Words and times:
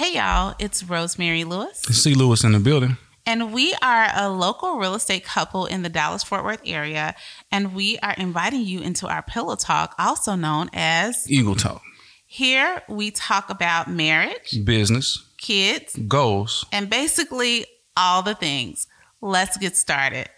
Hey, 0.00 0.14
y'all, 0.14 0.54
it's 0.58 0.82
Rosemary 0.82 1.44
Lewis. 1.44 1.82
See 1.82 2.14
Lewis 2.14 2.42
in 2.42 2.52
the 2.52 2.58
building. 2.58 2.96
And 3.26 3.52
we 3.52 3.74
are 3.82 4.08
a 4.16 4.30
local 4.30 4.78
real 4.78 4.94
estate 4.94 5.24
couple 5.24 5.66
in 5.66 5.82
the 5.82 5.90
Dallas 5.90 6.24
Fort 6.24 6.42
Worth 6.42 6.62
area. 6.64 7.14
And 7.52 7.74
we 7.74 7.98
are 7.98 8.14
inviting 8.16 8.62
you 8.62 8.80
into 8.80 9.06
our 9.08 9.20
Pillow 9.20 9.56
Talk, 9.56 9.94
also 9.98 10.36
known 10.36 10.70
as 10.72 11.30
Eagle 11.30 11.54
Talk. 11.54 11.82
Here 12.24 12.80
we 12.88 13.10
talk 13.10 13.50
about 13.50 13.90
marriage, 13.90 14.64
Business, 14.64 15.22
kids, 15.36 15.94
goals. 16.08 16.64
and 16.72 16.88
basically 16.88 17.66
all 17.94 18.22
the 18.22 18.34
things. 18.34 18.86
Let's 19.20 19.58
get 19.58 19.76
started. 19.76 20.30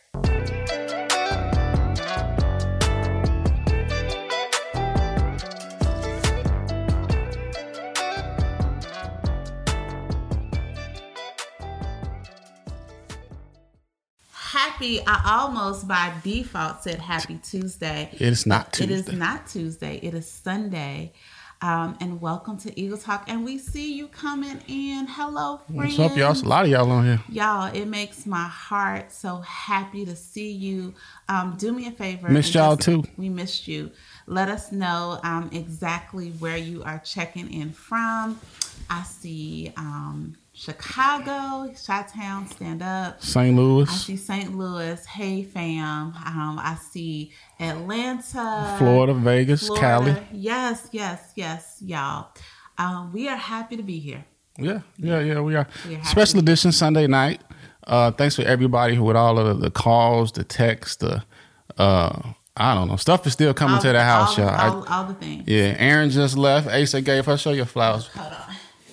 Happy, 14.82 15.00
I 15.06 15.38
almost 15.38 15.86
by 15.86 16.12
default 16.24 16.82
said 16.82 16.98
happy 16.98 17.38
Tuesday. 17.40 18.09
It's 18.14 18.46
not 18.46 18.73
Tuesday. 18.73 18.95
It 18.95 18.98
is 18.98 19.12
not 19.12 19.46
Tuesday. 19.46 20.00
It 20.02 20.12
is 20.12 20.28
Sunday. 20.28 21.12
Um, 21.60 21.96
and 22.00 22.20
welcome 22.20 22.56
to 22.59 22.80
Eagle 22.80 22.98
Talk. 22.98 23.23
And 23.28 23.45
we 23.45 23.59
see 23.59 23.95
you 23.95 24.09
coming 24.09 24.60
in. 24.66 25.06
Hello, 25.09 25.60
friends. 25.73 25.96
What's 25.96 26.10
up, 26.10 26.18
y'all? 26.18 26.32
It's 26.32 26.42
a 26.42 26.48
lot 26.48 26.64
of 26.64 26.73
y'all 26.73 26.90
on 26.90 27.04
here. 27.04 27.20
Y'all, 27.28 27.73
it 27.73 27.87
makes 27.87 28.26
my 28.26 28.42
heart 28.42 29.12
so 29.12 29.37
happy 29.42 30.04
to 30.04 30.16
see 30.16 30.50
you. 30.50 30.95
Um, 31.28 31.54
do 31.56 31.70
me 31.70 31.87
a 31.87 31.92
favor. 31.92 32.28
Missed 32.28 32.52
y'all 32.52 32.74
just- 32.74 32.87
too. 32.87 33.04
We 33.16 33.28
missed 33.28 33.68
you. 33.68 33.92
Let 34.26 34.48
us 34.48 34.73
know 34.73 35.20
um, 35.23 35.48
exactly 35.52 36.30
where 36.40 36.56
you 36.56 36.82
are 36.82 36.98
checking 36.98 37.54
in 37.54 37.70
from. 37.70 38.40
I 38.90 39.04
see 39.04 39.73
um, 39.76 40.34
Chicago, 40.66 41.73
Chi-Town, 41.87 42.47
stand 42.47 42.83
up. 42.84 43.21
St. 43.21 43.57
Louis, 43.57 43.88
I 43.91 43.93
see 43.95 44.16
St. 44.16 44.57
Louis, 44.57 45.04
hey 45.07 45.43
fam. 45.43 46.15
Um, 46.24 46.57
I 46.63 46.77
see 46.77 47.32
Atlanta, 47.59 48.77
Florida, 48.79 49.13
Vegas, 49.13 49.66
Florida. 49.66 50.15
Cali. 50.15 50.27
Yes, 50.30 50.88
yes, 50.93 51.32
yes, 51.35 51.79
y'all. 51.85 52.29
Um, 52.79 53.13
we 53.13 53.29
are 53.29 53.37
happy 53.37 53.77
to 53.77 53.82
be 53.82 53.99
here. 53.99 54.24
Yeah, 54.57 54.82
yeah, 54.99 55.19
yeah. 55.19 55.41
We 55.41 55.57
are 55.57 55.66
We're 55.88 56.04
special 56.04 56.38
edition 56.38 56.71
Sunday 56.71 57.09
night. 57.09 57.41
Uh, 57.85 58.13
thanks 58.13 58.37
for 58.37 58.43
everybody 58.43 58.95
who 58.95 59.02
with 59.02 59.16
all 59.16 59.41
of 59.41 59.60
the 59.60 59.71
calls, 59.73 60.30
the 60.30 60.45
texts, 60.45 60.95
the 60.97 61.24
uh, 61.76 62.23
I 62.57 62.74
don't 62.76 62.87
know 62.87 62.95
stuff 62.97 63.26
is 63.26 63.32
still 63.32 63.52
coming 63.52 63.76
All- 63.76 63.82
to 63.82 63.91
the 63.91 64.04
house, 64.04 64.38
all, 64.38 64.44
y'all. 64.44 64.54
I- 64.54 64.69
All, 64.69 64.84
all 64.88 65.04
the 65.06 65.15
things. 65.15 65.43
yeah, 65.49 65.75
Aaron 65.76 66.10
just 66.10 66.37
left. 66.37 66.69
Asa 66.69 67.00
gave 67.00 67.26
her 67.26 67.37
show 67.37 67.50
your 67.50 67.66
flowers. 67.66 68.06
Hold 68.06 68.32
on. 68.32 68.38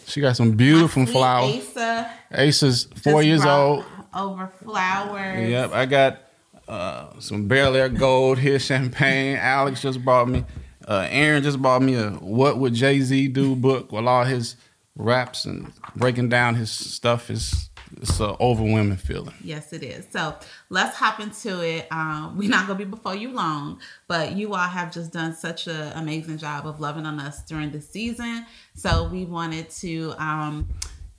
She 0.10 0.22
got 0.22 0.36
some 0.36 0.52
beautiful 0.52 1.06
flowers. 1.06 1.68
Asa 1.70 2.12
Asa's 2.32 2.88
four 2.96 3.22
years 3.22 3.46
old. 3.46 3.86
Over 4.14 4.52
flowers. 4.64 5.48
Yep, 5.50 5.72
I 5.72 5.86
got 5.86 6.20
uh, 6.68 7.20
some 7.20 7.48
Belaire 7.48 7.96
Gold 7.96 8.40
here, 8.40 8.60
champagne. 8.72 9.38
Alex 9.38 9.82
just 9.82 10.04
bought 10.04 10.28
me. 10.28 10.46
Uh, 10.88 11.08
Aaron 11.10 11.44
just 11.44 11.62
bought 11.62 11.84
me 11.84 11.94
a 11.94 12.10
"What 12.12 12.58
Would 12.58 12.74
Jay 12.74 13.00
Z 13.02 13.28
Do" 13.30 13.56
book 13.56 13.92
with 13.92 14.06
all 14.06 14.24
his 14.24 14.56
raps 14.96 15.46
and 15.46 15.72
breaking 15.96 16.30
down 16.30 16.56
his 16.56 16.72
stuff. 16.72 17.30
Is 17.30 17.69
it's 18.02 18.20
an 18.20 18.36
overwhelming 18.40 18.98
feeling. 18.98 19.34
Yes, 19.44 19.74
it 19.74 19.84
is. 19.84 20.08
So 20.12 20.36
let's 20.70 20.96
hop 20.96 21.20
into 21.20 21.62
it. 21.66 21.88
Um, 21.92 22.36
we're 22.38 22.50
not 22.50 22.68
gonna 22.68 22.80
be 22.80 22.86
before 22.86 23.16
you 23.16 23.32
long, 23.32 23.80
but 24.08 24.34
you 24.34 24.54
all 24.54 24.68
have 24.68 24.94
just 24.94 25.12
done 25.12 25.36
such 25.36 25.68
an 25.68 25.92
amazing 25.94 26.38
job 26.38 26.66
of 26.66 26.80
loving 26.80 27.06
on 27.06 27.20
us 27.20 27.44
during 27.44 27.72
the 27.72 27.82
season. 27.82 28.46
So 28.74 29.10
we 29.10 29.26
wanted 29.26 29.70
to 29.72 30.14
um, 30.18 30.70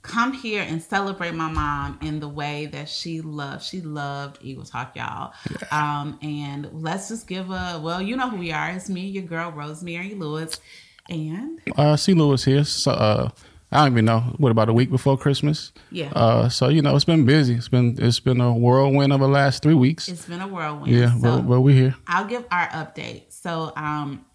come 0.01 0.33
here 0.33 0.65
and 0.67 0.81
celebrate 0.81 1.35
my 1.35 1.49
mom 1.51 1.99
in 2.01 2.19
the 2.19 2.27
way 2.27 2.65
that 2.67 2.89
she 2.89 3.21
loved. 3.21 3.63
She 3.63 3.81
loved 3.81 4.39
Eagle 4.41 4.65
Talk, 4.65 4.95
y'all. 4.95 5.33
Um, 5.71 6.17
and 6.23 6.67
let's 6.73 7.09
just 7.09 7.27
give 7.27 7.51
a 7.51 7.79
well, 7.81 8.01
you 8.01 8.15
know 8.15 8.29
who 8.29 8.37
we 8.37 8.51
are. 8.51 8.71
It's 8.71 8.89
me, 8.89 9.01
your 9.01 9.23
girl 9.23 9.51
Rosemary 9.51 10.15
Lewis, 10.15 10.59
and 11.09 11.59
Uh, 11.77 11.95
see 11.95 12.13
Lewis 12.15 12.43
here. 12.43 12.63
So 12.63 12.91
uh, 12.91 13.29
I 13.71 13.83
don't 13.83 13.93
even 13.93 14.05
know 14.05 14.19
what 14.37 14.51
about 14.51 14.67
a 14.69 14.73
week 14.73 14.89
before 14.89 15.17
Christmas. 15.17 15.71
Yeah. 15.91 16.11
Uh, 16.13 16.49
so 16.49 16.67
you 16.67 16.81
know 16.81 16.95
it's 16.95 17.05
been 17.05 17.25
busy. 17.25 17.55
It's 17.55 17.69
been 17.69 17.95
it's 17.99 18.19
been 18.19 18.41
a 18.41 18.53
whirlwind 18.53 19.13
of 19.13 19.19
the 19.21 19.27
last 19.29 19.63
three 19.63 19.73
weeks. 19.75 20.07
it's 20.09 20.25
been 20.25 20.41
a 20.41 20.47
whirlwind. 20.47 20.93
yeah, 20.93 21.13
So- 21.13 21.37
but, 21.37 21.41
but 21.47 21.61
we're 21.61 21.75
here. 21.75 21.95
I'll 22.07 22.25
give 22.25 22.45
our 22.51 22.67
update. 22.69 23.23
So, 23.29 23.71
um, 23.75 24.25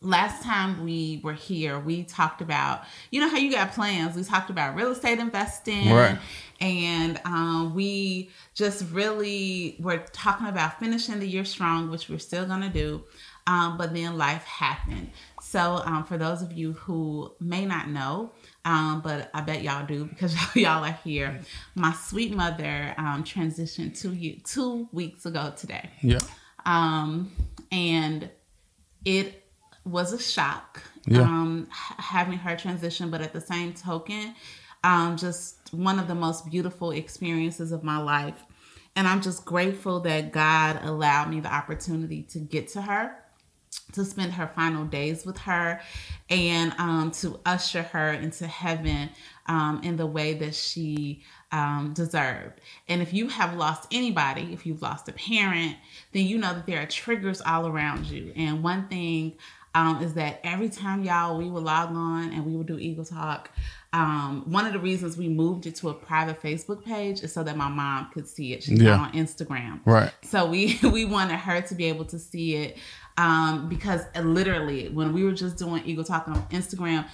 last 0.00 0.42
time 0.42 0.84
we 0.84 1.20
were 1.22 1.32
here, 1.34 1.78
we 1.78 2.04
talked 2.04 2.40
about, 2.42 2.82
you 3.10 3.20
know, 3.20 3.28
how 3.28 3.36
you 3.38 3.50
got 3.50 3.72
plans. 3.72 4.16
We 4.16 4.22
talked 4.24 4.50
about 4.50 4.74
real 4.76 4.90
estate 4.92 5.18
investing. 5.18 5.90
Right. 5.90 6.18
And 6.60 7.20
um, 7.24 7.74
we 7.74 8.30
just 8.54 8.84
really 8.92 9.76
were 9.80 9.98
talking 10.12 10.46
about 10.46 10.78
finishing 10.78 11.18
the 11.20 11.26
year 11.26 11.44
strong, 11.44 11.90
which 11.90 12.08
we're 12.08 12.18
still 12.18 12.46
going 12.46 12.60
to 12.62 12.68
do. 12.68 13.02
Um, 13.46 13.76
but 13.76 13.92
then 13.92 14.16
life 14.16 14.44
happened. 14.44 15.10
So, 15.42 15.82
um, 15.84 16.04
for 16.04 16.16
those 16.16 16.40
of 16.42 16.52
you 16.52 16.72
who 16.72 17.32
may 17.40 17.66
not 17.66 17.88
know, 17.88 18.32
um, 18.64 19.00
but 19.02 19.30
I 19.34 19.40
bet 19.42 19.62
y'all 19.62 19.86
do 19.86 20.04
because 20.06 20.34
y'all 20.56 20.84
are 20.84 20.98
here. 21.04 21.40
My 21.74 21.92
sweet 21.92 22.34
mother 22.34 22.94
um, 22.96 23.24
transitioned 23.24 23.98
two 24.00 24.12
ye- 24.14 24.40
two 24.44 24.88
weeks 24.92 25.26
ago 25.26 25.52
today 25.56 25.90
Yeah. 26.02 26.18
um, 26.66 27.30
and 27.70 28.30
it 29.04 29.42
was 29.84 30.12
a 30.12 30.18
shock 30.18 30.82
Yeah. 31.06 31.20
um, 31.22 31.68
having 31.70 32.38
her 32.38 32.56
transition, 32.56 33.10
but 33.10 33.20
at 33.20 33.32
the 33.32 33.40
same 33.40 33.74
token, 33.74 34.34
um, 34.82 35.16
just 35.16 35.72
one 35.74 35.98
of 35.98 36.08
the 36.08 36.14
most 36.14 36.50
beautiful 36.50 36.90
experiences 36.90 37.70
of 37.72 37.84
my 37.84 37.98
life. 37.98 38.42
And 38.96 39.08
I'm 39.08 39.20
just 39.20 39.44
grateful 39.44 40.00
that 40.00 40.30
God 40.32 40.78
allowed 40.82 41.28
me 41.28 41.40
the 41.40 41.52
opportunity 41.52 42.22
to 42.30 42.38
get 42.38 42.68
to 42.68 42.82
her 42.82 43.16
to 43.92 44.04
spend 44.04 44.32
her 44.32 44.46
final 44.48 44.84
days 44.84 45.24
with 45.26 45.38
her 45.38 45.80
and 46.30 46.72
um, 46.78 47.10
to 47.12 47.38
usher 47.46 47.82
her 47.82 48.12
into 48.12 48.46
heaven 48.46 49.10
um, 49.46 49.80
in 49.82 49.96
the 49.96 50.06
way 50.06 50.34
that 50.34 50.54
she 50.54 51.22
um, 51.52 51.92
deserved. 51.94 52.60
And 52.88 53.02
if 53.02 53.12
you 53.12 53.28
have 53.28 53.54
lost 53.56 53.88
anybody, 53.92 54.50
if 54.52 54.66
you've 54.66 54.82
lost 54.82 55.08
a 55.08 55.12
parent, 55.12 55.76
then 56.12 56.24
you 56.26 56.38
know 56.38 56.54
that 56.54 56.66
there 56.66 56.82
are 56.82 56.86
triggers 56.86 57.40
all 57.40 57.66
around 57.66 58.06
you. 58.06 58.32
And 58.36 58.62
one 58.62 58.88
thing 58.88 59.34
um, 59.74 60.02
is 60.02 60.14
that 60.14 60.40
every 60.44 60.68
time 60.68 61.04
y'all 61.04 61.36
we 61.36 61.50
would 61.50 61.62
log 61.64 61.90
on 61.90 62.32
and 62.32 62.46
we 62.46 62.56
would 62.56 62.66
do 62.66 62.78
Eagle 62.78 63.04
Talk, 63.04 63.50
um, 63.92 64.42
one 64.50 64.66
of 64.66 64.72
the 64.72 64.78
reasons 64.80 65.16
we 65.16 65.28
moved 65.28 65.66
it 65.66 65.76
to 65.76 65.88
a 65.88 65.94
private 65.94 66.40
Facebook 66.42 66.84
page 66.84 67.22
is 67.22 67.32
so 67.32 67.42
that 67.44 67.56
my 67.56 67.68
mom 67.68 68.10
could 68.12 68.26
see 68.26 68.52
it. 68.52 68.62
She's 68.64 68.80
Yeah. 68.80 68.96
not 68.96 69.00
on 69.08 69.12
Instagram. 69.12 69.80
Right. 69.84 70.12
So 70.22 70.46
we 70.46 70.78
we 70.82 71.04
wanted 71.04 71.36
her 71.36 71.60
to 71.60 71.74
be 71.74 71.84
able 71.86 72.04
to 72.06 72.18
see 72.18 72.56
it 72.56 72.78
um, 73.16 73.68
because 73.68 74.02
literally 74.20 74.88
when 74.88 75.12
we 75.12 75.24
were 75.24 75.32
just 75.32 75.56
doing 75.56 75.84
Eagle 75.84 76.04
Talk 76.04 76.28
on 76.28 76.42
Instagram, 76.48 77.06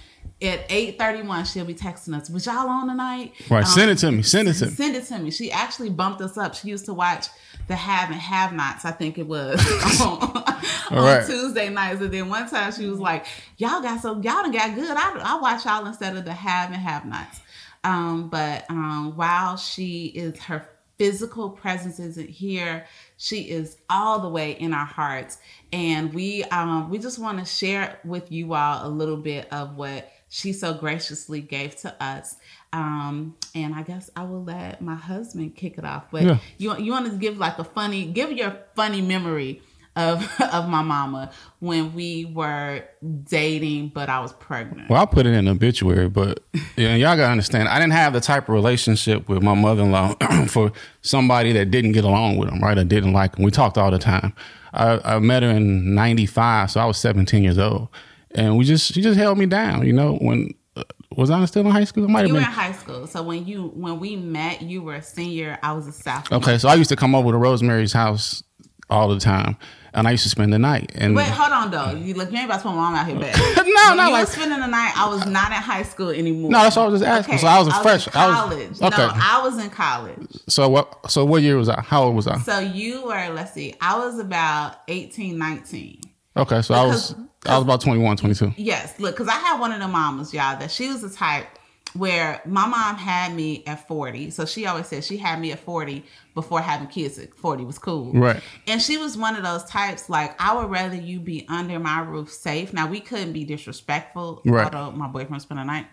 at 0.43 0.65
eight 0.71 0.99
thirty 0.99 1.23
one 1.23 1.45
she'll 1.45 1.65
be 1.65 1.75
texting 1.75 2.15
us, 2.15 2.31
"Was 2.31 2.47
y'all 2.47 2.69
on 2.69 2.89
tonight?" 2.89 3.35
Right. 3.51 3.65
Um, 3.65 3.71
Send 3.71 3.91
it 3.91 3.99
to 3.99 4.11
me. 4.11 4.23
Send 4.23 4.49
it 4.49 4.55
to 4.55 4.67
me. 4.67 4.73
Send 4.73 4.97
it 4.97 5.05
to 5.07 5.19
me. 5.19 5.31
She 5.31 5.53
actually 5.53 5.91
bumped 5.91 6.23
us 6.23 6.39
up. 6.39 6.55
She 6.55 6.69
used 6.69 6.87
to 6.87 6.95
watch 6.95 7.27
the 7.69 7.77
Have 7.77 8.11
and 8.11 8.21
Have 8.21 8.53
Nots, 8.53 8.85
I 8.85 8.91
think 8.91 9.17
it 9.19 9.27
was, 9.27 9.61
on, 10.01 10.19
on 10.91 11.05
right. 11.05 11.27
Tuesday 11.27 11.69
nights. 11.69 12.01
And 12.01 12.13
then 12.13 12.29
one 12.29 12.49
time 12.49 12.73
she 12.73 12.87
was 12.87 12.99
like, 12.99 13.27
"Y'all 13.59 13.83
got 13.83 14.01
so 14.01 14.15
y'all 14.15 14.43
done 14.43 14.53
got 14.53 14.75
good. 14.75 14.97
I 14.97 15.19
I 15.23 15.41
watch 15.41 15.65
y'all 15.65 15.87
instead 15.87 16.17
of 16.17 16.25
the 16.25 16.33
Have 16.33 16.71
and 16.71 16.81
Have 16.81 17.05
Nots." 17.05 17.41
Um, 17.85 18.29
but 18.29 18.65
um, 18.71 19.17
while 19.17 19.57
she 19.57 20.07
is 20.07 20.39
her 20.41 20.67
physical 20.99 21.49
presence 21.49 21.99
isn't 21.99 22.29
here, 22.29 22.87
she 23.17 23.43
is 23.43 23.79
all 23.89 24.19
the 24.19 24.29
way 24.29 24.53
in 24.53 24.75
our 24.75 24.85
hearts, 24.85 25.39
and 25.73 26.13
we 26.13 26.45
um, 26.45 26.91
we 26.91 26.99
just 26.99 27.19
want 27.19 27.39
to 27.39 27.45
share 27.45 27.99
with 28.05 28.31
you 28.33 28.55
all 28.55 28.87
a 28.87 28.91
little 28.91 29.17
bit 29.17 29.53
of 29.53 29.77
what 29.77 30.11
she 30.29 30.53
so 30.53 30.75
graciously 30.75 31.41
gave 31.41 31.77
to 31.77 32.03
us. 32.03 32.37
Um, 32.73 33.35
and 33.55 33.75
I 33.75 33.83
guess 33.83 34.11
I 34.15 34.25
will 34.25 34.45
let 34.45 34.81
my 34.81 34.95
husband 34.95 35.57
kick 35.57 35.77
it 35.77 35.85
off. 35.85 36.05
But 36.13 36.23
Yeah. 36.23 36.39
you 36.59 36.77
you 36.79 36.93
want 36.93 37.07
to 37.11 37.17
give 37.19 37.39
like 37.39 37.59
a 37.59 37.65
funny, 37.65 38.07
give 38.07 38.31
your 38.33 38.57
funny 38.77 39.01
memory 39.03 39.63
of 40.01 40.41
of 40.53 40.69
my 40.69 40.83
mama 40.83 41.31
when 41.61 41.95
we 41.95 42.25
were 42.25 42.83
dating, 43.25 43.89
but 43.89 44.09
I 44.09 44.21
was 44.21 44.33
pregnant. 44.33 44.89
Well, 44.89 44.99
I'll 44.99 45.07
put 45.07 45.27
it 45.27 45.31
in 45.31 45.35
an 45.47 45.49
obituary, 45.49 46.09
but 46.09 46.41
yeah, 46.77 46.95
y'all 46.97 47.17
gotta 47.17 47.31
understand. 47.31 47.69
I 47.69 47.79
didn't 47.79 47.93
have 47.93 48.13
the 48.13 48.21
type 48.21 48.45
of 48.49 48.55
relationship 48.55 49.29
with 49.29 49.43
my 49.43 49.55
mother-in-law 49.55 50.15
for 50.49 50.73
somebody 51.03 51.53
that 51.53 51.71
didn't 51.71 51.93
get 51.93 52.05
along 52.05 52.37
with 52.39 52.49
him, 52.49 52.61
right? 52.61 52.79
I 52.79 52.85
didn't 52.85 53.13
like 53.13 53.37
him. 53.37 53.45
We 53.45 53.51
talked 53.51 53.79
all 53.79 53.91
the 53.91 53.99
time. 53.99 54.35
I, 54.73 55.17
I 55.17 55.19
met 55.19 55.43
her 55.43 55.51
in 55.51 55.95
'95, 55.95 56.71
so 56.71 56.81
I 56.81 56.85
was 56.87 56.97
17 56.99 57.43
years 57.43 57.59
old, 57.59 57.89
and 58.33 58.57
we 58.57 58.65
just 58.65 58.93
she 58.93 59.03
just 59.03 59.19
held 59.19 59.37
me 59.39 59.47
down. 59.47 59.87
You 59.87 59.93
know, 59.93 60.15
when 60.17 60.55
uh, 60.77 60.85
was 61.17 61.31
I 61.31 61.45
still 61.47 61.67
in 61.67 61.73
high 61.73 61.85
school? 61.85 62.05
I 62.05 62.07
might 62.07 62.21
have 62.21 62.29
You 62.29 62.35
were 62.35 62.41
been. 62.41 62.47
in 62.49 62.53
high 62.55 62.73
school, 62.73 63.07
so 63.09 63.23
when 63.23 63.47
you 63.47 63.73
when 63.75 63.99
we 63.99 64.15
met, 64.17 64.63
you 64.63 64.83
were 64.83 64.95
a 64.95 65.03
senior. 65.03 65.59
I 65.63 65.73
was 65.73 65.89
a 65.89 65.93
sophomore. 65.93 66.39
Okay, 66.39 66.57
so 66.59 66.69
I 66.69 66.75
used 66.75 66.89
to 66.91 66.97
come 66.97 67.15
over 67.17 67.33
to 67.33 67.37
Rosemary's 67.37 67.93
house 67.93 68.43
all 68.89 69.09
the 69.09 69.19
time, 69.21 69.57
and 69.95 70.07
I 70.07 70.13
used 70.13 70.23
to 70.25 70.29
spend 70.29 70.53
the 70.53 70.59
night. 70.59 70.93
And 70.95 71.15
Wait, 71.15 71.27
hold 71.29 71.53
on 71.53 71.71
though. 71.71 71.91
You 71.99 72.15
look, 72.15 72.31
you 72.31 72.37
ain't 72.39 72.47
about 72.47 72.59
to 72.59 72.63
put 72.63 72.71
my 72.71 72.77
mom 72.77 72.95
out 72.95 73.07
here 73.07 73.19
bad. 73.19 73.37
No, 73.71 73.91
When 73.91 73.97
no, 73.99 74.07
you 74.07 74.13
like- 74.13 74.21
was 74.27 74.33
spending 74.33 74.61
the 74.61 74.67
night. 74.67 74.93
I 74.97 75.09
was 75.09 75.25
not 75.27 75.47
in 75.53 75.59
high 75.59 75.83
school 75.85 76.11
anymore. 76.11 76.51
No, 76.51 76.59
that's 76.63 76.77
what 76.77 76.83
I 76.83 76.89
was 76.89 77.01
just 77.01 77.11
asking. 77.11 77.39
So 77.39 77.47
I 77.47 77.59
was 77.59 77.69
a 77.69 77.83
fresh- 77.83 78.07
in 78.09 78.13
I 78.15 78.27
was- 78.27 78.37
college. 78.79 78.83
okay. 78.95 79.07
No, 79.07 79.11
I 79.15 79.41
was 79.43 79.59
in 79.65 79.71
college. 79.71 80.29
so 80.49 80.69
what? 80.69 81.11
So 81.11 81.25
what 81.25 81.43
year 81.43 81.57
was 81.57 81.69
I? 81.69 81.81
How 81.81 82.05
old 82.05 82.17
was 82.17 82.27
I? 82.27 82.39
So 82.41 82.59
you 82.59 83.05
were, 83.07 83.29
let's 83.31 83.53
see, 83.53 83.75
I 83.81 83.99
was 83.99 84.19
about 84.19 84.77
18, 84.89 85.39
19. 85.39 86.01
Okay, 86.37 86.63
so 86.63 86.75
I 86.75 86.85
was 86.87 87.15
I 87.47 87.57
was 87.57 87.65
about 87.65 87.81
21, 87.81 88.17
22. 88.19 88.53
Yes, 88.57 88.99
look, 89.01 89.15
because 89.17 89.29
I 89.29 89.39
had 89.39 89.59
one 89.59 89.73
of 89.73 89.81
the 89.81 89.89
mamas, 89.89 90.35
y'all, 90.35 90.59
that 90.59 90.71
she 90.71 90.89
was 90.89 91.01
the 91.01 91.11
type 91.11 91.47
where 91.95 92.41
my 92.47 92.67
mom 92.67 92.97
had 92.97 93.35
me 93.35 93.65
at 93.67 93.87
40. 93.89 94.31
So 94.31 94.45
she 94.47 94.67
always 94.67 94.87
said 94.87 95.05
she 95.05 95.17
had 95.17 95.41
me 95.41 95.53
at 95.53 95.59
40 95.59 96.05
before 96.35 96.61
having 96.61 96.87
kids 96.87 97.19
at 97.19 97.35
40 97.35 97.65
was 97.65 97.79
cool. 97.79 98.13
Right. 98.13 98.41
And 98.69 98.81
she 98.81 98.97
was 98.97 99.17
one 99.17 99.35
of 99.35 99.43
those 99.43 99.65
types, 99.65 100.09
like, 100.09 100.41
I 100.41 100.55
would 100.55 100.71
rather 100.71 100.95
you 100.95 101.19
be 101.19 101.45
under 101.49 101.79
my 101.81 102.01
roof 102.01 102.31
safe. 102.33 102.73
Now, 102.73 102.87
we 102.87 103.01
couldn't 103.01 103.33
be 103.33 103.45
disrespectful, 103.45 104.43
Right. 104.45 104.73
although 104.73 104.97
my 104.97 105.09
boyfriend 105.09 105.43
spent 105.43 105.61
the 105.61 105.65
night. 105.65 105.87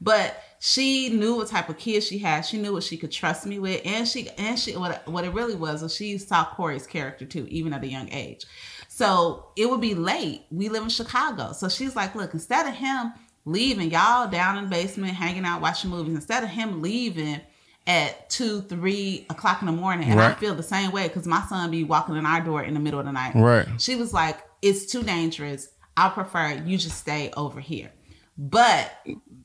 But 0.00 0.42
she 0.58 1.10
knew 1.10 1.36
what 1.36 1.48
type 1.48 1.68
of 1.68 1.78
kids 1.78 2.06
she 2.06 2.18
had. 2.18 2.42
She 2.42 2.58
knew 2.58 2.72
what 2.72 2.82
she 2.82 2.96
could 2.96 3.12
trust 3.12 3.46
me 3.46 3.58
with. 3.58 3.80
And 3.84 4.08
she, 4.08 4.28
and 4.30 4.58
she, 4.58 4.76
what, 4.76 5.06
what 5.06 5.24
it 5.24 5.32
really 5.32 5.54
was, 5.54 5.82
was 5.82 5.94
she 5.94 6.18
saw 6.18 6.44
Corey's 6.44 6.86
character 6.86 7.24
too, 7.24 7.46
even 7.48 7.72
at 7.72 7.84
a 7.84 7.88
young 7.88 8.10
age. 8.12 8.44
So 8.88 9.50
it 9.56 9.68
would 9.68 9.80
be 9.80 9.94
late. 9.94 10.42
We 10.50 10.68
live 10.68 10.82
in 10.84 10.88
Chicago. 10.88 11.52
So 11.52 11.68
she's 11.68 11.96
like, 11.96 12.14
look, 12.14 12.32
instead 12.32 12.66
of 12.66 12.74
him 12.74 13.12
leaving, 13.44 13.90
y'all 13.90 14.28
down 14.28 14.56
in 14.58 14.64
the 14.64 14.70
basement, 14.70 15.14
hanging 15.14 15.44
out, 15.44 15.60
watching 15.60 15.90
movies, 15.90 16.14
instead 16.14 16.42
of 16.44 16.50
him 16.50 16.80
leaving 16.82 17.40
at 17.86 18.30
two, 18.30 18.62
three 18.62 19.26
o'clock 19.28 19.60
in 19.60 19.66
the 19.66 19.72
morning, 19.72 20.08
and 20.10 20.18
I 20.20 20.32
feel 20.34 20.54
the 20.54 20.62
same 20.62 20.90
way 20.90 21.08
because 21.08 21.26
my 21.26 21.42
son 21.42 21.70
be 21.70 21.84
walking 21.84 22.16
in 22.16 22.24
our 22.24 22.40
door 22.40 22.62
in 22.62 22.72
the 22.74 22.80
middle 22.80 22.98
of 23.00 23.04
the 23.06 23.12
night. 23.12 23.34
Right. 23.34 23.66
She 23.78 23.94
was 23.96 24.14
like, 24.14 24.38
it's 24.62 24.86
too 24.86 25.02
dangerous. 25.02 25.68
I 25.96 26.08
prefer 26.08 26.62
you 26.64 26.78
just 26.78 26.96
stay 26.98 27.30
over 27.36 27.60
here. 27.60 27.92
But 28.38 28.90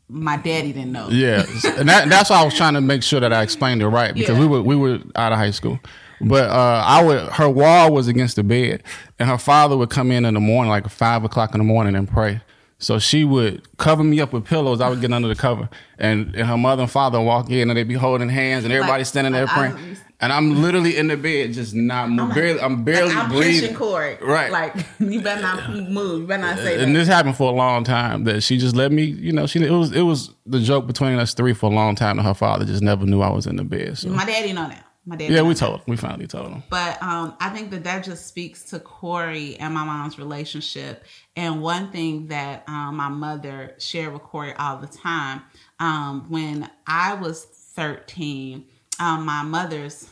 my 0.07 0.37
daddy 0.37 0.73
didn't 0.73 0.91
know. 0.93 1.09
Yeah, 1.09 1.43
and 1.77 1.87
that, 1.89 2.09
that's 2.09 2.29
why 2.31 2.41
I 2.41 2.45
was 2.45 2.55
trying 2.55 2.73
to 2.73 2.81
make 2.81 3.03
sure 3.03 3.19
that 3.19 3.31
I 3.33 3.43
explained 3.43 3.81
it 3.83 3.87
right 3.87 4.13
because 4.13 4.37
Yeah. 4.37 4.39
we 4.39 4.47
were 4.47 4.61
we 4.63 4.75
were 4.75 4.99
out 5.15 5.31
of 5.31 5.37
high 5.37 5.51
school, 5.51 5.79
but 6.21 6.49
uh, 6.49 6.83
I 6.85 7.03
would 7.03 7.29
her 7.33 7.47
wall 7.49 7.93
was 7.93 8.07
against 8.07 8.37
the 8.37 8.43
bed, 8.43 8.81
and 9.19 9.29
her 9.29 9.37
father 9.37 9.77
would 9.77 9.91
come 9.91 10.09
in 10.11 10.25
in 10.25 10.33
the 10.33 10.39
morning 10.39 10.71
like 10.71 10.89
five 10.89 11.23
o'clock 11.23 11.53
in 11.53 11.59
the 11.59 11.65
morning 11.65 11.95
and 11.95 12.07
pray. 12.09 12.41
So 12.81 12.97
she 12.97 13.25
would 13.25 13.61
cover 13.77 14.03
me 14.05 14.21
up 14.21 14.31
with 14.31 14.45
pillows. 14.45 14.79
I 14.79 14.89
would 14.89 15.01
get 15.01 15.11
under 15.11 15.27
the 15.27 15.35
cover, 15.35 15.67
and, 15.97 16.33
and 16.33 16.47
her 16.47 16.57
mother 16.57 16.83
and 16.83 16.91
father 16.91 17.19
walk 17.19 17.49
in, 17.49 17.69
and 17.69 17.77
they'd 17.77 17.83
be 17.87 17.93
holding 17.95 18.29
hands, 18.29 18.63
and 18.63 18.73
everybody 18.73 19.01
Like, 19.01 19.05
standing 19.07 19.33
there 19.33 19.45
like, 19.47 19.57
I- 19.57 19.71
praying. 19.71 19.97
and 20.21 20.31
I'm 20.31 20.61
literally 20.61 20.95
in 20.95 21.07
the 21.09 21.17
bed, 21.17 21.51
just 21.51 21.75
not 21.75 22.09
moving. 22.09 22.33
barely, 22.35 22.61
I'm 22.61 22.83
barely 22.85 23.13
Like, 23.13 23.23
I'm 23.25 23.29
breathing. 23.31 23.59
pinching 23.61 23.75
Corey. 23.75 24.17
Right. 24.21 24.49
Like 24.49 24.75
you 24.99 25.21
better 25.21 25.41
not 25.41 25.69
move. 25.89 26.21
You 26.21 26.27
better 26.27 26.41
not 26.41 26.57
say 26.57 26.77
that. 26.77 26.83
and 26.85 26.95
that. 26.95 26.99
this 26.99 27.07
happened 27.09 27.35
for 27.35 27.51
a 27.51 27.55
long 27.55 27.83
time 27.83 28.23
that 28.23 28.43
she 28.43 28.57
just 28.57 28.75
let 28.77 28.91
me 28.93 29.03
you 29.03 29.33
know 29.33 29.45
she 29.45 29.61
it 29.61 29.71
was 29.71 29.91
it 29.91 30.01
was 30.03 30.31
the 30.45 30.59
joke 30.61 30.87
between 30.87 31.19
us 31.19 31.33
three 31.33 31.53
for 31.53 31.69
a 31.69 31.73
long 31.75 31.95
time 31.95 32.17
and 32.17 32.25
her 32.27 32.33
father 32.33 32.63
just 32.65 32.81
never 32.81 33.05
knew 33.05 33.21
I 33.21 33.29
was 33.29 33.45
in 33.45 33.55
the 33.57 33.63
bed 33.65 33.97
so 33.97 34.09
My 34.09 34.25
daddy 34.25 34.53
know 34.53 34.67
now. 34.67 34.79
My 35.09 35.15
daddy. 35.15 35.33
yeah 35.33 35.41
we 35.41 35.55
told 35.55 35.79
him 35.79 35.81
we 35.87 35.97
finally 35.97 36.27
told 36.27 36.51
him 36.51 36.63
But 36.69 37.01
um, 37.01 37.35
I 37.39 37.49
think 37.49 37.71
that 37.71 37.83
that 37.83 38.03
just 38.03 38.27
speaks 38.27 38.63
to 38.65 38.79
Corey 38.79 39.57
and 39.57 39.73
my 39.73 39.83
mom's 39.83 40.19
relationship. 40.19 41.03
And 41.35 41.63
one 41.63 41.91
thing 41.91 42.27
that 42.27 42.63
um, 42.67 42.97
my 42.97 43.09
mother 43.09 43.73
shared 43.79 44.13
with 44.13 44.21
Corey 44.21 44.53
all 44.53 44.77
the 44.77 44.85
time 44.85 45.41
um, 45.79 46.27
when 46.29 46.69
I 46.85 47.15
was 47.15 47.43
13, 47.43 48.65
um, 48.99 49.25
my 49.25 49.41
mother's, 49.41 50.07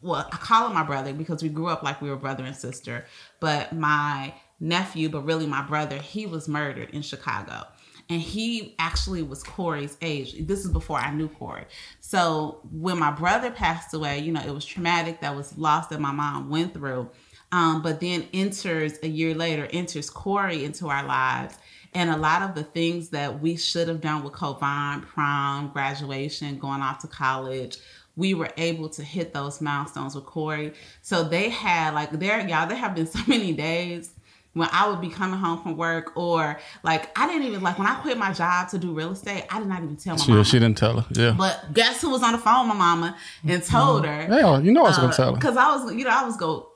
well, 0.00 0.26
I 0.32 0.36
call 0.36 0.68
him 0.68 0.74
my 0.74 0.84
brother 0.84 1.12
because 1.12 1.42
we 1.42 1.50
grew 1.50 1.66
up 1.66 1.82
like 1.82 2.00
we 2.00 2.08
were 2.08 2.16
brother 2.16 2.44
and 2.44 2.56
sister, 2.56 3.04
but 3.40 3.74
my 3.74 4.32
nephew, 4.58 5.10
but 5.10 5.20
really 5.26 5.46
my 5.46 5.60
brother, 5.60 5.98
he 5.98 6.24
was 6.24 6.48
murdered 6.48 6.88
in 6.90 7.02
Chicago. 7.02 7.66
And 8.10 8.20
he 8.20 8.74
actually 8.78 9.22
was 9.22 9.42
Corey's 9.42 9.96
age. 10.02 10.34
This 10.46 10.64
is 10.64 10.70
before 10.70 10.98
I 10.98 11.10
knew 11.12 11.28
Corey. 11.28 11.64
So 12.00 12.60
when 12.70 12.98
my 12.98 13.10
brother 13.10 13.50
passed 13.50 13.94
away, 13.94 14.18
you 14.18 14.32
know, 14.32 14.42
it 14.42 14.52
was 14.52 14.64
traumatic. 14.64 15.20
That 15.20 15.34
was 15.34 15.56
loss 15.56 15.86
that 15.88 16.00
my 16.00 16.12
mom 16.12 16.50
went 16.50 16.74
through. 16.74 17.10
Um, 17.52 17.82
but 17.82 18.00
then 18.00 18.28
enters 18.34 18.98
a 19.02 19.08
year 19.08 19.34
later, 19.34 19.68
enters 19.72 20.10
Corey 20.10 20.64
into 20.64 20.88
our 20.88 21.04
lives. 21.06 21.56
And 21.94 22.10
a 22.10 22.16
lot 22.16 22.42
of 22.42 22.54
the 22.56 22.64
things 22.64 23.10
that 23.10 23.40
we 23.40 23.56
should 23.56 23.86
have 23.86 24.00
done 24.00 24.24
with 24.24 24.32
Covine, 24.32 25.02
prom, 25.02 25.68
graduation, 25.68 26.58
going 26.58 26.82
off 26.82 26.98
to 27.00 27.06
college, 27.06 27.78
we 28.16 28.34
were 28.34 28.50
able 28.56 28.88
to 28.90 29.02
hit 29.02 29.32
those 29.32 29.60
milestones 29.60 30.14
with 30.14 30.26
Corey. 30.26 30.72
So 31.02 31.24
they 31.24 31.48
had 31.48 31.94
like 31.94 32.10
there, 32.10 32.40
y'all, 32.46 32.66
there 32.66 32.76
have 32.76 32.94
been 32.94 33.06
so 33.06 33.20
many 33.26 33.52
days 33.52 34.13
when 34.54 34.68
I 34.72 34.88
would 34.88 35.00
be 35.00 35.08
coming 35.10 35.38
home 35.38 35.62
from 35.62 35.76
work 35.76 36.16
or 36.16 36.58
like 36.82 37.10
I 37.18 37.26
didn't 37.26 37.42
even 37.48 37.60
like 37.62 37.78
when 37.78 37.86
I 37.86 37.94
quit 37.96 38.16
my 38.18 38.32
job 38.32 38.68
to 38.70 38.78
do 38.78 38.92
real 38.92 39.12
estate, 39.12 39.44
I 39.50 39.58
did 39.58 39.68
not 39.68 39.82
even 39.82 39.96
tell 39.96 40.16
my 40.16 40.22
she, 40.24 40.30
mama. 40.30 40.44
she 40.44 40.58
didn't 40.58 40.78
tell 40.78 41.00
her 41.00 41.06
yeah 41.12 41.34
But 41.36 41.72
guess 41.72 42.00
who 42.00 42.10
was 42.10 42.22
on 42.22 42.32
the 42.32 42.38
phone 42.38 42.68
with 42.68 42.76
my 42.78 42.84
mama 42.94 43.16
and 43.46 43.62
told 43.62 44.04
her? 44.06 44.26
yeah 44.30 44.58
you 44.60 44.72
know 44.72 44.84
I 44.84 44.88
was 44.88 44.98
gonna 44.98 45.12
tell 45.12 45.30
her 45.30 45.34
Because 45.40 45.56
I 45.56 45.74
was, 45.76 45.92
you 45.94 46.04
know, 46.04 46.10
I 46.10 46.24
was 46.24 46.36
go 46.36 46.72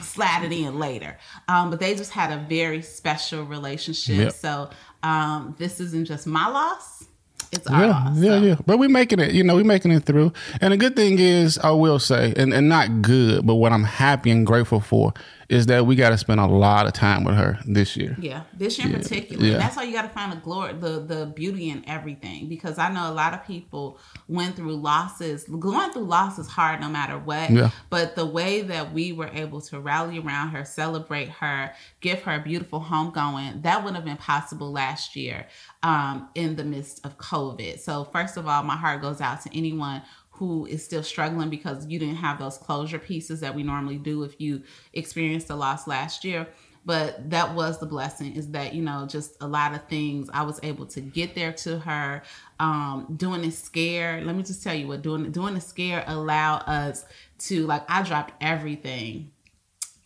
slide 0.00 0.44
it 0.44 0.52
in 0.52 0.78
later. 0.78 1.18
Um, 1.48 1.70
but 1.70 1.80
they 1.80 1.94
just 1.94 2.10
had 2.12 2.32
a 2.32 2.44
very 2.48 2.82
special 2.82 3.44
relationship. 3.44 4.16
Yep. 4.16 4.32
So 4.32 4.70
um, 5.02 5.54
this 5.58 5.80
isn't 5.80 6.06
just 6.06 6.26
my 6.26 6.48
loss; 6.48 7.04
it's 7.52 7.66
our 7.66 7.80
yeah, 7.82 7.86
loss. 7.90 8.16
yeah, 8.18 8.30
So- 8.38 8.42
yeah. 8.46 8.56
But 8.66 8.78
we're 8.78 8.88
making 8.88 9.20
it, 9.20 9.32
you 9.32 9.44
know, 9.44 9.54
we're 9.56 9.64
making 9.64 9.90
it 9.92 10.04
through. 10.04 10.32
And 10.60 10.72
the 10.72 10.76
good 10.76 10.96
thing 10.96 11.18
is, 11.18 11.58
I 11.58 11.70
will 11.70 11.98
say, 11.98 12.32
and, 12.36 12.52
and 12.52 12.68
not 12.68 13.02
good, 13.02 13.46
but 13.46 13.56
what 13.56 13.72
I'm 13.72 13.84
happy 13.84 14.30
and 14.30 14.46
grateful 14.46 14.80
for 14.80 15.12
is 15.48 15.64
that 15.66 15.86
we 15.86 15.96
got 15.96 16.10
to 16.10 16.18
spend 16.18 16.40
a 16.40 16.46
lot 16.46 16.86
of 16.86 16.92
time 16.92 17.24
with 17.24 17.34
her 17.34 17.58
this 17.64 17.96
year. 17.96 18.14
Yeah, 18.20 18.42
this 18.52 18.78
year 18.78 18.88
in 18.88 18.92
particular. 18.92 19.46
yeah. 19.46 19.56
That's 19.56 19.76
why 19.76 19.84
you 19.84 19.94
got 19.94 20.02
to 20.02 20.10
find 20.10 20.30
the 20.30 20.36
glory, 20.36 20.74
the 20.74 21.00
the 21.00 21.32
beauty 21.34 21.70
in 21.70 21.82
everything. 21.86 22.48
Because 22.48 22.78
I 22.78 22.92
know 22.92 23.10
a 23.10 23.14
lot 23.14 23.32
of 23.32 23.46
people 23.46 23.98
went 24.26 24.56
through 24.56 24.76
losses. 24.76 25.44
Going 25.44 25.90
through 25.92 26.04
loss 26.04 26.38
is 26.38 26.48
hard, 26.48 26.80
no 26.80 26.88
matter 26.90 27.18
what. 27.18 27.50
Yeah. 27.50 27.70
But 27.88 28.14
the 28.14 28.26
way 28.26 28.60
that 28.60 28.92
we 28.92 29.12
were 29.12 29.30
able 29.32 29.62
to 29.62 29.80
rally 29.80 30.18
around 30.18 30.50
her, 30.50 30.66
celebrate 30.66 31.30
her, 31.30 31.72
give 32.02 32.22
her 32.22 32.34
a 32.34 32.40
beautiful 32.40 32.80
homegoing, 32.80 33.62
that 33.62 33.78
wouldn't 33.78 33.96
have 33.96 34.04
been 34.04 34.18
possible 34.18 34.70
last 34.70 35.16
year 35.16 35.46
um, 35.82 36.28
in 36.34 36.56
the 36.56 36.64
midst 36.64 37.06
of 37.06 37.16
COVID. 37.16 37.78
So 37.80 38.04
first 38.04 38.36
of 38.36 38.46
all, 38.46 38.62
my 38.64 38.76
heart 38.76 39.00
goes 39.00 39.22
out 39.22 39.40
to 39.42 39.56
anyone 39.56 40.02
who 40.38 40.66
is 40.66 40.84
still 40.84 41.02
struggling 41.02 41.50
because 41.50 41.86
you 41.86 41.98
didn't 41.98 42.16
have 42.16 42.38
those 42.38 42.58
closure 42.58 42.98
pieces 42.98 43.40
that 43.40 43.54
we 43.54 43.62
normally 43.62 43.98
do 43.98 44.22
if 44.22 44.40
you 44.40 44.62
experienced 44.92 45.50
a 45.50 45.54
loss 45.54 45.86
last 45.86 46.24
year 46.24 46.46
but 46.84 47.28
that 47.28 47.54
was 47.54 47.78
the 47.80 47.86
blessing 47.86 48.34
is 48.36 48.50
that 48.52 48.72
you 48.72 48.82
know 48.82 49.06
just 49.06 49.36
a 49.40 49.46
lot 49.46 49.74
of 49.74 49.84
things 49.88 50.30
i 50.32 50.42
was 50.42 50.60
able 50.62 50.86
to 50.86 51.00
get 51.00 51.34
there 51.34 51.52
to 51.52 51.78
her 51.78 52.22
um 52.60 53.06
doing 53.16 53.42
the 53.42 53.50
scare 53.50 54.22
let 54.24 54.36
me 54.36 54.42
just 54.42 54.62
tell 54.62 54.74
you 54.74 54.86
what 54.86 55.02
doing 55.02 55.30
doing 55.32 55.54
the 55.54 55.60
scare 55.60 56.04
allowed 56.06 56.62
us 56.66 57.04
to 57.38 57.66
like 57.66 57.82
i 57.88 58.02
dropped 58.02 58.32
everything 58.40 59.30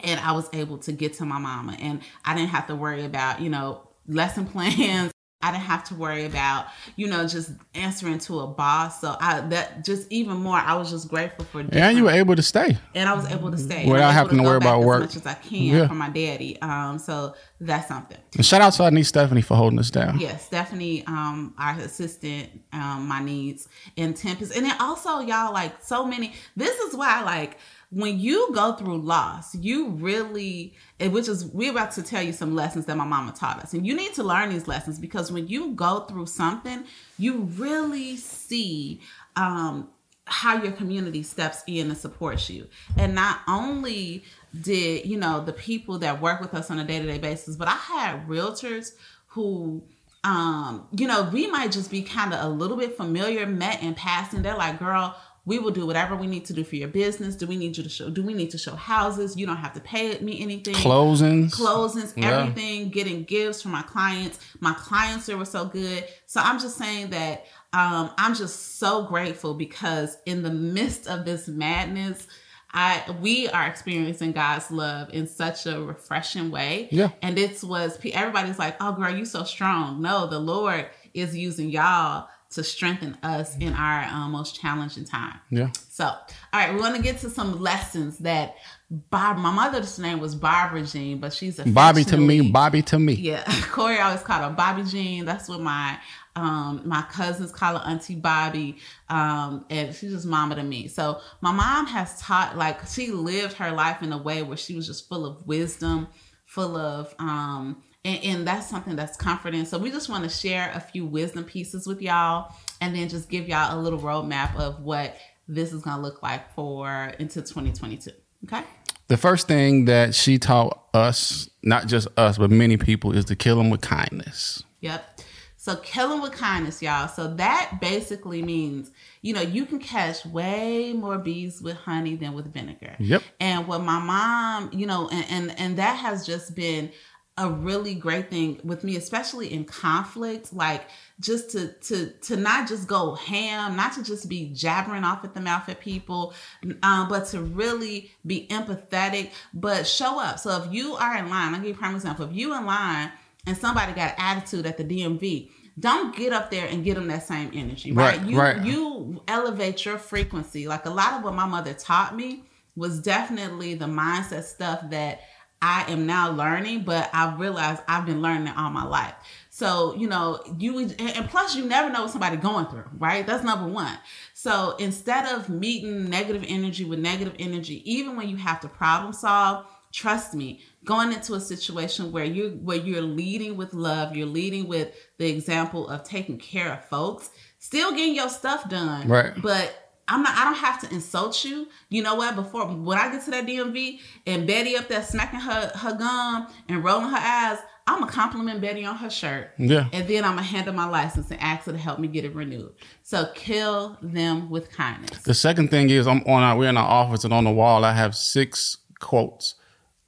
and 0.02 0.20
I 0.20 0.32
was 0.32 0.48
able 0.52 0.78
to 0.78 0.92
get 0.92 1.14
to 1.14 1.24
my 1.24 1.38
mama 1.38 1.76
and 1.78 2.00
I 2.24 2.34
didn't 2.34 2.50
have 2.50 2.66
to 2.68 2.74
worry 2.74 3.04
about, 3.04 3.40
you 3.40 3.48
know, 3.48 3.88
lesson 4.06 4.46
plans. 4.48 5.12
I 5.42 5.50
didn't 5.50 5.64
have 5.64 5.82
to 5.84 5.94
worry 5.94 6.24
about, 6.24 6.66
you 6.96 7.08
know, 7.08 7.26
just 7.26 7.50
answering 7.74 8.18
to 8.20 8.40
a 8.40 8.46
boss. 8.46 9.00
So 9.00 9.16
I 9.20 9.40
that 9.48 9.84
just 9.84 10.10
even 10.12 10.36
more, 10.36 10.56
I 10.56 10.74
was 10.74 10.90
just 10.90 11.08
grateful 11.08 11.44
for 11.46 11.62
different, 11.62 11.82
And 11.84 11.96
you 11.98 12.04
were 12.04 12.10
able 12.10 12.36
to 12.36 12.42
stay. 12.42 12.78
and 12.94 13.08
I 13.08 13.12
was 13.14 13.26
able 13.30 13.50
to 13.50 13.58
stay 13.58 13.84
Without 13.86 13.94
And 13.96 14.02
I 14.04 14.06
was 14.08 14.14
having 14.16 14.34
able 14.36 14.44
to 14.44 14.48
worry 14.50 14.56
about 14.58 14.80
as 14.80 14.86
work. 14.86 15.00
much 15.00 15.16
as 15.16 15.26
I 15.26 15.34
can 15.34 15.62
Yeah. 15.62 15.88
for 15.88 15.94
my 15.94 16.08
daddy. 16.10 16.60
Um, 16.62 16.98
so 16.98 17.34
that's 17.60 17.88
something. 17.88 18.18
And 18.36 18.46
shout 18.46 18.60
out 18.60 18.72
to 18.74 18.84
our 18.84 18.90
niece 18.90 19.08
Stephanie 19.08 19.42
for 19.42 19.56
holding 19.56 19.78
us 19.78 19.90
down. 19.90 20.18
Yeah, 20.20 20.36
Stephanie, 20.36 21.04
um, 21.06 21.54
our 21.58 21.76
assistant, 21.80 22.48
um, 22.72 23.08
my 23.08 23.20
needs, 23.22 23.68
and 23.96 24.16
Tempest. 24.16 24.56
And 24.56 24.64
then 24.64 24.76
also, 24.80 25.20
y'all, 25.20 25.52
like 25.52 25.82
so 25.82 26.04
many. 26.06 26.34
This 26.56 26.78
is 26.78 26.94
why, 26.94 27.22
like, 27.22 27.58
when 27.92 28.18
you 28.18 28.50
go 28.54 28.72
through 28.72 28.98
loss, 28.98 29.54
you 29.54 29.88
really, 29.90 30.74
which 30.98 31.28
is, 31.28 31.44
we're 31.44 31.70
about 31.70 31.92
to 31.92 32.02
tell 32.02 32.22
you 32.22 32.32
some 32.32 32.54
lessons 32.54 32.86
that 32.86 32.96
my 32.96 33.04
mama 33.04 33.32
taught 33.32 33.58
us. 33.60 33.74
And 33.74 33.86
you 33.86 33.94
need 33.94 34.14
to 34.14 34.22
learn 34.22 34.48
these 34.48 34.66
lessons 34.66 34.98
because 34.98 35.30
when 35.30 35.46
you 35.46 35.72
go 35.72 36.00
through 36.00 36.26
something, 36.26 36.84
you 37.18 37.42
really 37.56 38.16
see, 38.16 39.02
um, 39.36 39.90
how 40.24 40.62
your 40.62 40.72
community 40.72 41.22
steps 41.22 41.62
in 41.66 41.90
and 41.90 41.98
supports 41.98 42.48
you. 42.48 42.66
And 42.96 43.14
not 43.14 43.40
only 43.46 44.24
did, 44.58 45.04
you 45.04 45.18
know, 45.18 45.44
the 45.44 45.52
people 45.52 45.98
that 45.98 46.22
work 46.22 46.40
with 46.40 46.54
us 46.54 46.70
on 46.70 46.78
a 46.78 46.84
day-to-day 46.84 47.18
basis, 47.18 47.56
but 47.56 47.68
I 47.68 47.76
had 47.76 48.26
realtors 48.26 48.92
who 49.26 49.82
um, 50.24 50.86
you 50.92 51.08
know, 51.08 51.28
we 51.32 51.48
might 51.48 51.72
just 51.72 51.90
be 51.90 52.02
kind 52.02 52.32
of 52.32 52.44
a 52.44 52.48
little 52.48 52.76
bit 52.76 52.96
familiar, 52.96 53.44
met 53.44 53.82
in 53.82 53.94
passing. 53.94 54.42
They're 54.42 54.56
like, 54.56 54.78
girl, 54.78 55.16
we 55.44 55.58
will 55.58 55.72
do 55.72 55.84
whatever 55.86 56.14
we 56.14 56.26
need 56.28 56.44
to 56.44 56.52
do 56.52 56.62
for 56.62 56.76
your 56.76 56.88
business. 56.88 57.34
Do 57.34 57.46
we 57.48 57.56
need 57.56 57.76
you 57.76 57.82
to 57.82 57.88
show 57.88 58.10
do 58.10 58.22
we 58.22 58.32
need 58.34 58.50
to 58.52 58.58
show 58.58 58.76
houses? 58.76 59.36
You 59.36 59.44
don't 59.46 59.56
have 59.56 59.72
to 59.74 59.80
pay 59.80 60.18
me 60.20 60.40
anything 60.40 60.74
Closings. 60.74 61.50
closings, 61.54 62.12
Yeah. 62.16 62.40
everything, 62.42 62.90
getting 62.90 63.24
gifts 63.24 63.60
from 63.62 63.72
my 63.72 63.82
clients. 63.82 64.38
My 64.60 64.72
clients 64.74 65.26
were 65.28 65.44
so 65.44 65.64
good. 65.64 66.04
So 66.26 66.40
I'm 66.40 66.60
just 66.60 66.76
saying 66.78 67.10
that 67.10 67.46
um, 67.72 68.10
I'm 68.18 68.34
just 68.34 68.78
so 68.78 69.04
grateful 69.06 69.54
because 69.54 70.16
in 70.26 70.42
the 70.42 70.50
midst 70.52 71.06
of 71.08 71.24
this 71.24 71.48
madness, 71.48 72.26
I 72.74 73.02
we 73.20 73.48
are 73.48 73.66
experiencing 73.66 74.32
God's 74.32 74.70
love 74.70 75.10
in 75.12 75.26
such 75.26 75.66
a 75.66 75.80
refreshing 75.82 76.50
way. 76.50 76.88
Yeah. 76.90 77.10
And 77.20 77.36
this 77.36 77.62
was 77.62 77.98
everybody's 78.12 78.58
like, 78.58 78.76
"Oh, 78.80 78.92
girl, 78.92 79.14
you 79.14 79.24
so 79.24 79.44
strong." 79.44 80.00
No, 80.00 80.26
the 80.26 80.38
Lord 80.38 80.86
is 81.12 81.36
using 81.36 81.68
y'all 81.68 82.28
to 82.52 82.64
strengthen 82.64 83.16
us 83.22 83.56
in 83.58 83.72
our 83.74 84.04
um, 84.04 84.32
most 84.32 84.60
challenging 84.60 85.04
time. 85.04 85.38
Yeah. 85.50 85.70
So, 85.88 86.04
all 86.04 86.20
right, 86.52 86.72
we 86.72 86.80
want 86.80 86.96
to 86.96 87.02
get 87.02 87.18
to 87.18 87.30
some 87.30 87.60
lessons 87.60 88.18
that 88.18 88.56
Bob. 88.90 89.38
My 89.38 89.50
mother's 89.50 89.98
name 89.98 90.20
was 90.20 90.34
Barbara 90.34 90.82
Jean, 90.84 91.18
but 91.18 91.32
she's 91.32 91.58
a 91.58 91.66
Bobby 91.66 92.04
to 92.04 92.16
me, 92.16 92.50
Bobby 92.50 92.82
to 92.82 92.98
me. 92.98 93.14
Yeah, 93.14 93.44
Corey 93.70 93.98
always 93.98 94.22
called 94.22 94.42
her 94.42 94.50
Bobby 94.50 94.84
Jean. 94.84 95.24
That's 95.24 95.48
what 95.48 95.60
my 95.60 95.98
um, 96.36 96.82
my 96.84 97.02
cousins 97.10 97.52
call 97.52 97.78
her 97.78 97.84
Auntie 97.86 98.14
Bobby, 98.14 98.76
um, 99.08 99.64
and 99.70 99.94
she's 99.94 100.12
just 100.12 100.26
mama 100.26 100.54
to 100.54 100.62
me. 100.62 100.88
So 100.88 101.20
my 101.40 101.52
mom 101.52 101.86
has 101.86 102.20
taught, 102.20 102.56
like, 102.56 102.86
she 102.86 103.10
lived 103.10 103.54
her 103.54 103.72
life 103.72 104.02
in 104.02 104.12
a 104.12 104.18
way 104.18 104.42
where 104.42 104.56
she 104.56 104.74
was 104.74 104.86
just 104.86 105.08
full 105.08 105.26
of 105.26 105.46
wisdom, 105.46 106.08
full 106.46 106.76
of, 106.76 107.14
um, 107.18 107.82
and, 108.04 108.24
and 108.24 108.46
that's 108.46 108.68
something 108.68 108.96
that's 108.96 109.16
comforting. 109.16 109.64
So 109.64 109.78
we 109.78 109.90
just 109.90 110.08
want 110.08 110.24
to 110.24 110.30
share 110.30 110.72
a 110.74 110.80
few 110.80 111.06
wisdom 111.06 111.44
pieces 111.44 111.86
with 111.86 112.02
y'all, 112.02 112.54
and 112.80 112.94
then 112.94 113.08
just 113.08 113.28
give 113.28 113.48
y'all 113.48 113.78
a 113.78 113.80
little 113.80 114.00
roadmap 114.00 114.56
of 114.56 114.80
what 114.80 115.16
this 115.48 115.72
is 115.72 115.82
going 115.82 115.96
to 115.96 116.02
look 116.02 116.22
like 116.22 116.52
for 116.54 117.12
into 117.18 117.40
2022. 117.40 118.10
Okay. 118.44 118.62
The 119.08 119.16
first 119.16 119.46
thing 119.46 119.84
that 119.86 120.14
she 120.14 120.38
taught 120.38 120.86
us, 120.94 121.50
not 121.62 121.86
just 121.86 122.08
us, 122.16 122.38
but 122.38 122.50
many 122.50 122.76
people, 122.76 123.12
is 123.12 123.24
to 123.26 123.36
kill 123.36 123.56
them 123.56 123.70
with 123.70 123.82
kindness. 123.82 124.62
Yep. 124.80 125.20
So 125.56 125.76
kill 125.76 126.08
them 126.08 126.22
with 126.22 126.32
kindness, 126.32 126.82
y'all. 126.82 127.06
So 127.06 127.34
that 127.34 127.78
basically 127.80 128.42
means, 128.42 128.90
you 129.20 129.32
know, 129.32 129.42
you 129.42 129.64
can 129.64 129.78
catch 129.78 130.26
way 130.26 130.92
more 130.92 131.18
bees 131.18 131.62
with 131.62 131.76
honey 131.76 132.16
than 132.16 132.32
with 132.32 132.52
vinegar. 132.52 132.96
Yep. 132.98 133.22
And 133.38 133.68
what 133.68 133.80
my 133.82 134.00
mom, 134.00 134.70
you 134.72 134.86
know, 134.86 135.08
and 135.10 135.24
and, 135.30 135.60
and 135.60 135.78
that 135.78 135.94
has 135.94 136.26
just 136.26 136.56
been 136.56 136.90
a 137.38 137.48
really 137.48 137.94
great 137.94 138.28
thing 138.28 138.60
with 138.62 138.84
me 138.84 138.96
especially 138.96 139.50
in 139.52 139.64
conflict 139.64 140.52
like 140.52 140.84
just 141.18 141.50
to 141.50 141.72
to 141.80 142.10
to 142.20 142.36
not 142.36 142.68
just 142.68 142.86
go 142.86 143.14
ham 143.14 143.74
not 143.74 143.94
to 143.94 144.02
just 144.02 144.28
be 144.28 144.50
jabbering 144.52 145.02
off 145.02 145.24
at 145.24 145.32
the 145.32 145.40
mouth 145.40 145.66
at 145.68 145.80
people 145.80 146.34
um, 146.82 147.08
but 147.08 147.26
to 147.26 147.40
really 147.40 148.10
be 148.26 148.46
empathetic 148.48 149.30
but 149.54 149.86
show 149.86 150.20
up 150.20 150.38
so 150.38 150.62
if 150.62 150.72
you 150.72 150.94
are 150.96 151.16
in 151.16 151.30
line 151.30 151.54
i'll 151.54 151.60
give 151.60 151.68
you 151.68 151.74
a 151.74 151.76
prime 151.76 151.94
example 151.94 152.26
if 152.26 152.36
you 152.36 152.54
in 152.54 152.66
line 152.66 153.10
and 153.46 153.56
somebody 153.56 153.92
got 153.92 154.14
attitude 154.18 154.66
at 154.66 154.76
the 154.76 154.84
DMV, 154.84 155.50
don't 155.78 156.14
get 156.14 156.32
up 156.32 156.50
there 156.50 156.66
and 156.66 156.84
get 156.84 156.94
them 156.94 157.08
that 157.08 157.26
same 157.26 157.50
energy, 157.54 157.92
right? 157.92 158.18
Right, 158.18 158.28
you 158.28 158.38
right. 158.38 158.64
you 158.64 159.22
elevate 159.26 159.84
your 159.84 159.98
frequency. 159.98 160.68
Like 160.68 160.86
a 160.86 160.90
lot 160.90 161.14
of 161.14 161.24
what 161.24 161.34
my 161.34 161.46
mother 161.46 161.72
taught 161.72 162.14
me 162.14 162.44
was 162.76 163.00
definitely 163.00 163.74
the 163.74 163.86
mindset 163.86 164.44
stuff 164.44 164.82
that 164.90 165.22
I 165.62 165.84
am 165.88 166.06
now 166.06 166.32
learning, 166.32 166.82
but 166.82 167.08
I've 167.14 167.38
realized 167.38 167.82
I've 167.86 168.04
been 168.04 168.20
learning 168.20 168.48
it 168.48 168.58
all 168.58 168.70
my 168.70 168.84
life. 168.84 169.14
So, 169.48 169.94
you 169.94 170.08
know, 170.08 170.42
you 170.58 170.76
and 170.80 171.30
plus 171.30 171.54
you 171.54 171.64
never 171.64 171.88
know 171.88 172.02
what 172.02 172.10
somebody 172.10 172.36
going 172.36 172.66
through, 172.66 172.86
right? 172.98 173.24
That's 173.24 173.44
number 173.44 173.68
one. 173.68 173.96
So 174.34 174.74
instead 174.78 175.32
of 175.32 175.48
meeting 175.48 176.10
negative 176.10 176.44
energy 176.48 176.84
with 176.84 176.98
negative 176.98 177.34
energy, 177.38 177.80
even 177.90 178.16
when 178.16 178.28
you 178.28 178.36
have 178.36 178.60
to 178.60 178.68
problem 178.68 179.12
solve, 179.12 179.66
trust 179.92 180.34
me, 180.34 180.62
going 180.84 181.12
into 181.12 181.34
a 181.34 181.40
situation 181.40 182.10
where 182.10 182.24
you 182.24 182.58
where 182.62 182.78
you're 182.78 183.00
leading 183.00 183.56
with 183.56 183.72
love, 183.72 184.16
you're 184.16 184.26
leading 184.26 184.66
with 184.66 184.92
the 185.18 185.28
example 185.28 185.88
of 185.88 186.02
taking 186.02 186.38
care 186.38 186.72
of 186.72 186.84
folks, 186.86 187.30
still 187.58 187.92
getting 187.92 188.16
your 188.16 188.30
stuff 188.30 188.68
done. 188.68 189.06
Right. 189.06 189.32
But 189.40 189.81
I'm 190.12 190.22
not 190.22 190.36
I 190.36 190.44
don't 190.44 190.56
have 190.56 190.80
to 190.82 190.94
insult 190.94 191.42
you. 191.42 191.68
You 191.88 192.02
know 192.02 192.14
what? 192.14 192.36
Before 192.36 192.66
when 192.66 192.98
I 192.98 193.10
get 193.10 193.24
to 193.24 193.30
that 193.30 193.46
DMV 193.46 193.98
and 194.26 194.46
Betty 194.46 194.76
up 194.76 194.88
there 194.88 195.02
smacking 195.02 195.40
her 195.40 195.72
her 195.74 195.96
gum 195.96 196.48
and 196.68 196.84
rolling 196.84 197.08
her 197.08 197.16
eyes, 197.16 197.58
I'm 197.86 198.00
gonna 198.00 198.12
compliment 198.12 198.60
Betty 198.60 198.84
on 198.84 198.96
her 198.96 199.08
shirt. 199.08 199.52
Yeah. 199.56 199.88
And 199.92 200.06
then 200.06 200.24
I'm 200.24 200.32
gonna 200.32 200.42
hand 200.42 200.66
her 200.66 200.72
my 200.72 200.86
license 200.86 201.30
and 201.30 201.40
ask 201.40 201.64
her 201.64 201.72
to 201.72 201.78
help 201.78 201.98
me 201.98 202.08
get 202.08 202.26
it 202.26 202.34
renewed. 202.34 202.74
So 203.02 203.30
kill 203.34 203.96
them 204.02 204.50
with 204.50 204.70
kindness. 204.70 205.22
The 205.22 205.32
second 205.32 205.70
thing 205.70 205.88
is 205.88 206.06
I'm 206.06 206.22
on 206.26 206.42
our 206.42 206.58
we're 206.58 206.68
in 206.68 206.76
our 206.76 206.88
office 206.88 207.24
and 207.24 207.32
on 207.32 207.44
the 207.44 207.50
wall 207.50 207.82
I 207.82 207.94
have 207.94 208.14
six 208.14 208.76
quotes. 209.00 209.54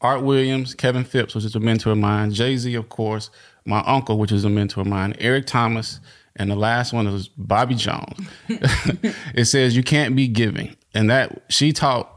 Art 0.02 0.22
Williams, 0.22 0.74
Kevin 0.74 1.04
Phipps, 1.04 1.34
which 1.34 1.46
is 1.46 1.54
a 1.54 1.60
mentor 1.60 1.92
of 1.92 1.98
mine, 1.98 2.30
Jay 2.30 2.58
Z, 2.58 2.74
of 2.74 2.90
course, 2.90 3.30
my 3.64 3.82
uncle, 3.86 4.18
which 4.18 4.32
is 4.32 4.44
a 4.44 4.50
mentor 4.50 4.82
of 4.82 4.86
mine, 4.86 5.14
Eric 5.18 5.46
Thomas, 5.46 5.98
and 6.36 6.50
the 6.50 6.56
last 6.56 6.92
one 6.92 7.06
is 7.06 7.28
Bobby 7.28 7.74
Jones. 7.74 8.28
it 9.34 9.46
says 9.46 9.76
you 9.76 9.82
can't 9.82 10.16
be 10.16 10.28
giving, 10.28 10.76
and 10.94 11.10
that 11.10 11.44
she 11.48 11.72
taught, 11.72 12.10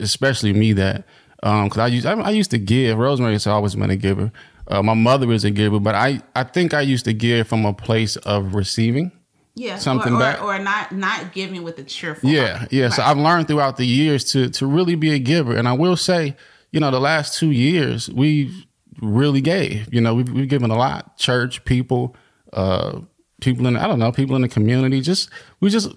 especially 0.00 0.52
me 0.52 0.72
that 0.74 1.04
because 1.40 1.78
I 1.78 1.86
used 1.86 2.06
I, 2.06 2.18
I, 2.20 2.30
used 2.30 2.50
to 2.50 2.58
give. 2.58 2.98
Rosemary 2.98 3.34
has 3.34 3.46
always 3.46 3.74
been 3.74 3.90
a 3.90 3.96
giver. 3.96 4.32
Uh, 4.66 4.82
my 4.82 4.94
mother 4.94 5.30
is 5.32 5.44
a 5.44 5.50
giver, 5.50 5.80
but 5.80 5.94
I 5.94 6.20
I 6.34 6.44
think 6.44 6.74
I 6.74 6.80
used 6.80 7.04
to 7.06 7.12
give 7.12 7.48
from 7.48 7.64
a 7.64 7.72
place 7.72 8.16
of 8.16 8.54
receiving. 8.54 9.12
Yeah, 9.54 9.76
something 9.76 10.12
or, 10.12 10.16
or, 10.16 10.20
back. 10.20 10.42
or 10.42 10.58
not 10.58 10.92
not 10.92 11.32
giving 11.32 11.64
with 11.64 11.78
a 11.78 11.84
cheerful. 11.84 12.30
Yeah, 12.30 12.58
heart. 12.58 12.72
yeah. 12.72 12.84
Right. 12.84 12.92
So 12.92 13.02
I've 13.02 13.18
learned 13.18 13.48
throughout 13.48 13.76
the 13.76 13.86
years 13.86 14.24
to 14.32 14.50
to 14.50 14.66
really 14.66 14.94
be 14.94 15.12
a 15.12 15.18
giver, 15.18 15.56
and 15.56 15.66
I 15.66 15.72
will 15.72 15.96
say 15.96 16.36
you 16.72 16.80
know, 16.80 16.90
the 16.90 17.00
last 17.00 17.38
two 17.38 17.50
years 17.50 18.08
we 18.10 18.66
really 19.00 19.40
gave. 19.40 19.92
You 19.92 20.00
know, 20.00 20.14
we've, 20.14 20.30
we've 20.30 20.48
given 20.48 20.70
a 20.70 20.76
lot. 20.76 21.16
Church, 21.16 21.64
people, 21.64 22.16
uh, 22.52 23.00
people 23.40 23.66
in 23.66 23.76
I 23.76 23.86
don't 23.86 23.98
know, 23.98 24.12
people 24.12 24.36
in 24.36 24.42
the 24.42 24.48
community. 24.48 25.00
Just 25.00 25.30
we 25.60 25.70
just 25.70 25.90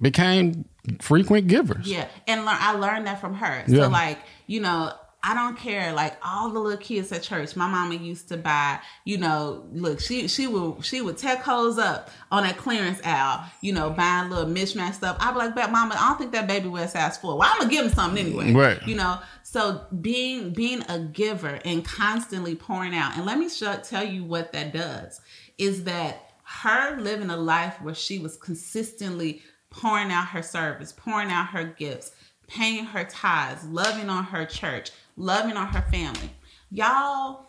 became 0.00 0.64
frequent 1.00 1.46
givers. 1.48 1.86
Yeah, 1.86 2.06
and 2.26 2.44
learn, 2.44 2.56
I 2.58 2.72
learned 2.74 3.06
that 3.06 3.20
from 3.20 3.34
her. 3.34 3.64
So 3.68 3.74
Yeah. 3.74 3.86
like 3.86 4.18
you 4.46 4.60
know. 4.60 4.92
I 5.28 5.34
don't 5.34 5.58
care. 5.58 5.92
Like 5.92 6.16
all 6.24 6.50
the 6.50 6.60
little 6.60 6.78
kids 6.78 7.10
at 7.10 7.24
church, 7.24 7.56
my 7.56 7.66
mama 7.66 7.96
used 7.96 8.28
to 8.28 8.36
buy. 8.36 8.78
You 9.04 9.18
know, 9.18 9.66
look, 9.72 9.98
she 9.98 10.28
she 10.28 10.46
would 10.46 10.84
she 10.84 11.00
would 11.00 11.18
tech 11.18 11.42
hoes 11.42 11.78
up 11.78 12.10
on 12.30 12.44
that 12.44 12.56
clearance 12.58 13.00
aisle. 13.04 13.44
You 13.60 13.72
know, 13.72 13.90
buying 13.90 14.30
little 14.30 14.48
mismatch 14.48 14.94
stuff. 14.94 15.16
I'd 15.18 15.32
be 15.32 15.38
like, 15.38 15.56
"But 15.56 15.72
mama, 15.72 15.96
I 15.98 16.10
don't 16.10 16.18
think 16.18 16.30
that 16.30 16.46
baby 16.46 16.68
wears 16.68 16.92
size 16.92 17.18
four. 17.18 17.36
Well, 17.38 17.48
I'm 17.50 17.58
gonna 17.58 17.70
give 17.72 17.86
him 17.86 17.92
something 17.92 18.24
anyway." 18.24 18.52
Right. 18.52 18.78
You 18.86 18.94
know, 18.94 19.18
so 19.42 19.80
being 20.00 20.50
being 20.50 20.84
a 20.88 21.00
giver 21.00 21.58
and 21.64 21.84
constantly 21.84 22.54
pouring 22.54 22.94
out, 22.94 23.16
and 23.16 23.26
let 23.26 23.36
me 23.36 23.48
show, 23.48 23.74
tell 23.78 24.04
you 24.04 24.22
what 24.22 24.52
that 24.52 24.72
does 24.72 25.20
is 25.58 25.84
that 25.84 26.25
her 26.48 26.96
living 27.00 27.28
a 27.30 27.36
life 27.36 27.80
where 27.82 27.94
she 27.94 28.18
was 28.20 28.36
consistently 28.36 29.42
pouring 29.70 30.12
out 30.12 30.28
her 30.28 30.42
service, 30.42 30.92
pouring 30.92 31.30
out 31.30 31.48
her 31.48 31.64
gifts, 31.64 32.12
paying 32.46 32.84
her 32.84 33.04
tithes, 33.04 33.64
loving 33.64 34.08
on 34.08 34.24
her 34.24 34.44
church, 34.46 34.90
loving 35.16 35.56
on 35.56 35.66
her 35.66 35.82
family. 35.90 36.30
Y'all, 36.70 37.46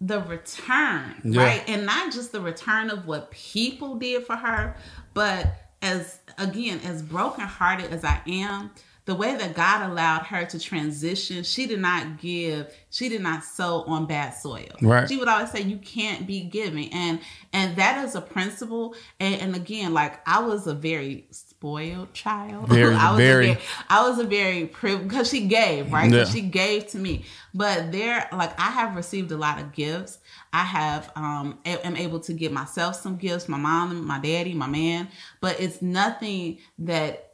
the 0.00 0.20
return, 0.20 1.14
Yeah. 1.24 1.42
right? 1.42 1.64
And 1.68 1.86
not 1.86 2.12
just 2.12 2.32
the 2.32 2.40
return 2.40 2.90
of 2.90 3.06
what 3.06 3.30
people 3.30 3.96
did 3.96 4.26
for 4.26 4.36
her, 4.36 4.76
but 5.14 5.54
as 5.80 6.18
again, 6.36 6.80
as 6.84 7.02
brokenhearted 7.02 7.90
as 7.90 8.04
I 8.04 8.20
am, 8.26 8.70
the 9.06 9.14
way 9.14 9.36
that 9.36 9.54
God 9.54 9.88
allowed 9.88 10.22
her 10.26 10.44
to 10.46 10.58
transition, 10.58 11.44
she 11.44 11.66
did 11.66 11.78
not 11.78 12.18
give, 12.18 12.74
she 12.90 13.08
did 13.08 13.20
not 13.20 13.44
sow 13.44 13.82
on 13.82 14.06
bad 14.06 14.30
soil. 14.30 14.66
Right. 14.82 15.08
She 15.08 15.16
would 15.16 15.28
always 15.28 15.50
say, 15.52 15.62
You 15.62 15.78
can't 15.78 16.26
be 16.26 16.40
giving. 16.40 16.92
And 16.92 17.20
and 17.52 17.76
that 17.76 18.04
is 18.04 18.16
a 18.16 18.20
principle. 18.20 18.96
And, 19.20 19.40
and 19.40 19.56
again, 19.56 19.94
like 19.94 20.20
I 20.28 20.40
was 20.40 20.66
a 20.66 20.74
very 20.74 21.28
spoiled 21.30 22.14
child. 22.14 22.68
Very, 22.68 22.94
I 22.94 23.12
was 23.12 23.18
very. 23.18 23.50
A 23.50 23.54
very 23.54 23.64
I 23.88 24.08
was 24.08 24.18
a 24.18 24.24
very 24.24 24.66
privileged 24.66 25.08
because 25.08 25.30
she 25.30 25.46
gave, 25.46 25.92
right? 25.92 26.12
Yeah. 26.12 26.24
She 26.24 26.40
gave 26.40 26.88
to 26.88 26.98
me. 26.98 27.24
But 27.54 27.92
there, 27.92 28.28
like 28.32 28.58
I 28.58 28.72
have 28.72 28.96
received 28.96 29.30
a 29.30 29.36
lot 29.36 29.60
of 29.60 29.72
gifts. 29.72 30.18
I 30.52 30.64
have 30.64 31.12
um 31.14 31.60
am 31.64 31.96
able 31.96 32.18
to 32.20 32.32
give 32.32 32.50
myself 32.50 32.96
some 32.96 33.18
gifts, 33.18 33.48
my 33.48 33.56
mom, 33.56 34.04
my 34.04 34.18
daddy, 34.18 34.52
my 34.52 34.66
man. 34.66 35.06
But 35.40 35.60
it's 35.60 35.80
nothing 35.80 36.58
that 36.80 37.25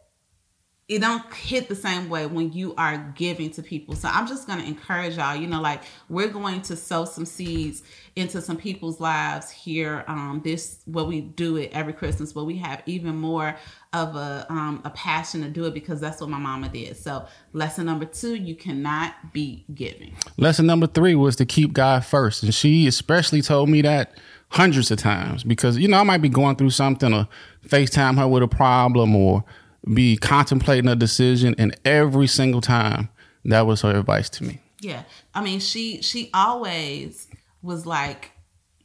it 0.93 1.01
don't 1.01 1.33
hit 1.33 1.69
the 1.69 1.75
same 1.75 2.11
way 2.11 2.27
when 2.27 2.53
you 2.53 2.75
are 2.77 2.99
giving 3.17 3.51
to 3.53 3.63
people. 3.63 3.95
So 3.95 4.09
I'm 4.13 4.27
just 4.27 4.47
gonna 4.47 4.65
encourage 4.65 5.17
y'all, 5.17 5.35
you 5.35 5.47
know, 5.47 5.61
like 5.61 5.83
we're 6.11 6.29
going 6.29 6.61
to 6.63 6.77
sow 6.77 7.07
some 7.07 7.25
seeds 7.25 7.83
into 8.15 8.43
some 8.43 8.59
people's 8.59 9.01
lives 9.01 9.51
here. 9.51 10.05
Um, 10.07 10.43
this 10.45 10.81
what 10.85 11.09
we 11.09 11.23
do 11.23 11.57
it 11.57 11.71
every 11.73 11.95
Christmas, 11.95 12.35
but 12.35 12.45
we 12.45 12.59
have 12.59 12.83
even 12.85 13.17
more 13.17 13.57
of 13.95 14.17
a 14.17 14.47
um, 14.51 14.83
a 14.85 14.91
passion 14.91 15.41
to 15.43 15.49
do 15.49 15.65
it 15.65 15.73
because 15.73 15.99
that's 15.99 16.21
what 16.21 16.29
my 16.29 16.39
mama 16.39 16.69
did. 16.69 16.97
So 16.99 17.27
lesson 17.55 17.87
number 17.87 18.05
two, 18.05 18.35
you 18.35 18.55
cannot 18.55 19.33
be 19.33 19.65
giving. 19.75 20.15
Lesson 20.37 20.67
number 20.67 20.87
three 20.87 21.15
was 21.15 21.37
to 21.37 21.47
keep 21.47 21.73
God 21.73 22.05
first. 22.05 22.43
And 22.43 22.55
she 22.55 22.87
especially 22.87 23.41
told 23.41 23.71
me 23.71 23.81
that 23.81 24.19
hundreds 24.51 24.91
of 24.91 24.99
times 24.99 25.43
because, 25.43 25.79
you 25.79 25.89
know, 25.89 25.97
I 25.97 26.03
might 26.03 26.21
be 26.21 26.29
going 26.29 26.57
through 26.57 26.71
something 26.71 27.15
or 27.15 27.27
FaceTime 27.67 28.19
her 28.19 28.29
with 28.29 28.43
a 28.43 28.49
problem 28.49 29.17
or 29.17 29.45
be 29.93 30.17
contemplating 30.17 30.89
a 30.89 30.97
decision. 30.97 31.55
And 31.59 31.77
every 31.85 32.27
single 32.27 32.61
time, 32.61 33.09
that 33.45 33.67
was 33.67 33.83
her 33.83 33.99
advice 33.99 34.29
to 34.31 34.45
me. 34.45 34.61
Yeah. 34.81 35.03
I 35.35 35.43
mean, 35.43 35.61
she 35.61 36.03
she 36.03 36.31
always 36.35 37.29
was 37.63 37.87
like 37.87 38.33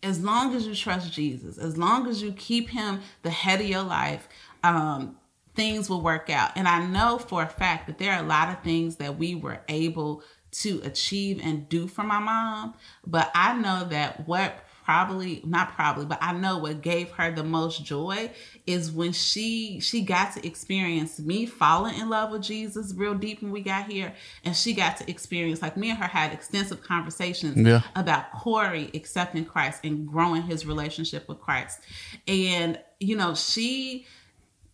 as 0.04 0.24
long 0.24 0.56
as 0.56 0.68
you 0.68 0.76
trust 0.76 1.12
Jesus, 1.12 1.58
as 1.58 1.78
long 1.78 2.08
as 2.08 2.22
you 2.22 2.32
keep 2.34 2.70
him 2.70 3.02
the 3.24 3.32
head 3.32 3.60
of 3.60 3.68
your 3.68 3.84
life, 3.84 4.28
um 4.64 5.18
things 5.56 5.90
will 5.90 6.02
work 6.02 6.30
out. 6.30 6.52
And 6.56 6.68
I 6.68 6.86
know 6.86 7.18
for 7.18 7.42
a 7.42 7.48
fact 7.48 7.88
that 7.88 7.98
there 7.98 8.14
are 8.14 8.24
a 8.24 8.28
lot 8.28 8.50
of 8.50 8.64
things 8.64 8.98
that 8.98 9.18
we 9.18 9.34
were 9.34 9.60
able 9.68 10.22
to 10.52 10.80
achieve 10.84 11.42
and 11.44 11.68
do 11.68 11.88
for 11.88 12.04
my 12.04 12.20
mom. 12.20 12.76
But 13.06 13.32
I 13.34 13.58
know 13.58 13.86
that 13.90 14.28
what 14.28 14.64
probably 14.88 15.42
not 15.44 15.76
probably 15.76 16.06
but 16.06 16.18
i 16.22 16.32
know 16.32 16.58
what 16.60 16.82
gave 16.82 17.12
her 17.12 17.30
the 17.30 17.44
most 17.44 17.84
joy 17.84 18.32
is 18.66 18.90
when 18.90 19.12
she 19.12 19.82
she 19.82 20.00
got 20.00 20.34
to 20.34 20.48
experience 20.48 21.20
me 21.20 21.46
falling 21.46 21.94
in 22.00 22.08
love 22.10 22.32
with 22.32 22.42
jesus 22.42 22.94
real 22.96 23.14
deep 23.14 23.42
when 23.42 23.52
we 23.52 23.60
got 23.60 23.86
here. 23.92 24.14
And 24.46 24.56
she 24.56 24.74
got 24.74 24.96
to 24.98 25.10
experience 25.10 25.62
like 25.62 25.76
me 25.76 25.90
and 25.90 26.00
her 26.00 26.08
had 26.08 26.32
extensive 26.32 26.82
conversations 26.82 27.58
Yeah. 27.58 27.82
about 27.98 28.32
corey 28.32 28.90
accepting 28.94 29.44
christ 29.44 29.82
and 29.84 30.08
growing 30.08 30.44
his 30.44 30.66
relationship 30.66 31.28
with 31.28 31.42
christ. 31.42 31.82
And 32.26 32.80
you 33.02 33.18
know 33.18 33.36
she 33.36 34.06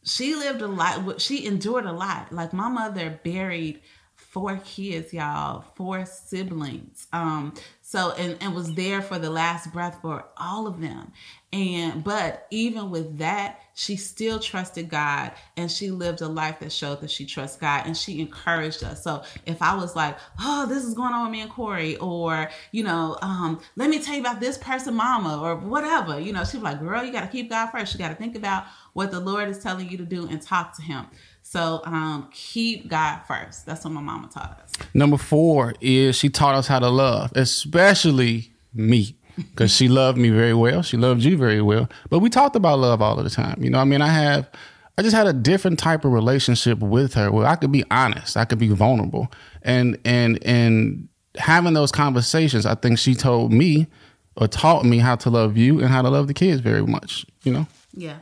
she 0.04 0.36
lived 0.36 0.62
a 0.62 0.68
lot 0.68 1.20
she 1.20 1.44
endured 1.44 1.86
a 1.86 1.92
lot. 1.92 2.32
Like 2.32 2.54
my 2.54 2.70
mother 2.70 3.20
buried 3.24 3.82
four 4.24 4.58
kids 4.64 5.14
y'all 5.14 5.62
four 5.76 6.06
siblings. 6.06 7.08
Um 7.14 7.54
so 7.82 8.12
and, 8.12 8.38
and 8.42 8.56
was 8.56 8.74
there 8.74 9.02
for 9.02 9.20
the 9.20 9.30
last 9.30 9.72
breath 9.72 10.00
for 10.02 10.26
all 10.38 10.68
of 10.68 10.82
them. 10.82 11.12
And 11.52 12.04
but 12.04 12.48
even 12.50 12.90
with 12.90 13.20
that 13.20 13.60
she 13.76 13.96
still 13.96 14.40
trusted 14.40 14.90
god 14.90 15.32
and 15.58 15.70
she 15.70 15.92
lived 15.92 16.22
a 16.22 16.28
life 16.28 16.60
that 16.60 16.72
showed 16.72 17.02
that 17.02 17.12
she 17.12 17.26
trusts 17.26 17.58
god 17.58 17.86
and 17.86 17.96
she 17.96 18.22
encouraged 18.22 18.84
us. 18.84 19.04
So 19.04 19.24
if 19.46 19.62
i 19.62 19.76
was 19.76 19.96
like 19.96 20.18
oh 20.40 20.66
this 20.68 20.84
is 20.84 20.94
going 20.94 21.14
on 21.14 21.24
with 21.24 21.32
me 21.32 21.42
and 21.42 21.52
corey 21.52 21.98
or 21.98 22.50
you 22.72 22.84
know 22.84 23.18
um 23.22 23.60
let 23.76 23.90
me 23.90 24.00
tell 24.00 24.16
you 24.16 24.22
about 24.22 24.40
this 24.40 24.58
person 24.58 24.96
mama 24.96 25.40
or 25.42 25.56
whatever 25.56 26.20
you 26.20 26.34
know 26.34 26.44
she 26.44 26.58
was 26.58 26.64
like 26.64 26.80
girl 26.80 27.04
you 27.04 27.12
got 27.12 27.22
to 27.22 27.28
keep 27.28 27.50
god 27.50 27.68
first. 27.68 27.94
You 27.94 28.00
got 28.00 28.10
to 28.10 28.16
think 28.16 28.36
about 28.36 28.66
what 28.94 29.12
the 29.12 29.20
lord 29.20 29.50
is 29.50 29.60
telling 29.60 29.90
you 29.90 29.98
to 29.98 30.06
do 30.06 30.28
and 30.28 30.42
talk 30.42 30.76
to 30.78 30.82
him 30.82 31.06
so 31.54 31.82
um 31.86 32.28
keep 32.34 32.88
god 32.88 33.20
first 33.28 33.66
that's 33.66 33.84
what 33.86 33.94
my 33.94 34.02
mama 34.02 34.28
taught 34.34 34.60
us 34.64 34.72
Number 34.94 35.18
four 35.18 35.74
is 35.82 36.16
she 36.16 36.30
taught 36.30 36.56
us 36.56 36.68
how 36.68 36.80
to 36.80 36.90
love, 36.90 37.32
especially 37.36 38.52
me, 38.74 39.16
because 39.38 39.72
she 39.76 39.88
loved 39.88 40.18
me 40.18 40.30
very 40.30 40.54
well. 40.54 40.82
She 40.82 40.98
loved 40.98 41.24
you 41.24 41.38
very 41.38 41.62
well. 41.62 41.88
But 42.10 42.20
we 42.20 42.30
talked 42.30 42.56
about 42.56 42.80
love 42.80 43.02
all 43.02 43.18
of 43.18 43.24
the 43.24 43.30
time. 43.30 43.58
You 43.64 43.70
know, 43.70 43.80
I 43.80 43.84
mean, 43.84 44.02
I 44.02 44.08
have, 44.08 44.50
I 44.98 45.02
just 45.04 45.16
had 45.16 45.28
a 45.28 45.34
different 45.34 45.78
type 45.80 46.06
of 46.06 46.12
relationship 46.12 46.80
with 46.80 47.14
her 47.14 47.32
where 47.32 47.46
I 47.46 47.56
could 47.56 47.72
be 47.72 47.84
honest, 47.92 48.36
I 48.36 48.46
could 48.46 48.60
be 48.60 48.70
vulnerable, 48.70 49.32
and 49.62 49.98
and 50.06 50.44
and 50.44 51.08
having 51.38 51.74
those 51.74 51.92
conversations, 51.92 52.66
I 52.66 52.76
think 52.76 53.00
she 53.00 53.14
told 53.16 53.52
me 53.52 53.88
or 54.36 54.48
taught 54.48 54.86
me 54.86 54.98
how 54.98 55.16
to 55.18 55.30
love 55.30 55.58
you 55.58 55.80
and 55.80 55.90
how 55.90 56.02
to 56.02 56.10
love 56.10 56.28
the 56.28 56.34
kids 56.34 56.62
very 56.62 56.86
much. 56.86 57.26
You 57.44 57.54
know. 57.54 57.68
Yeah. 57.94 58.18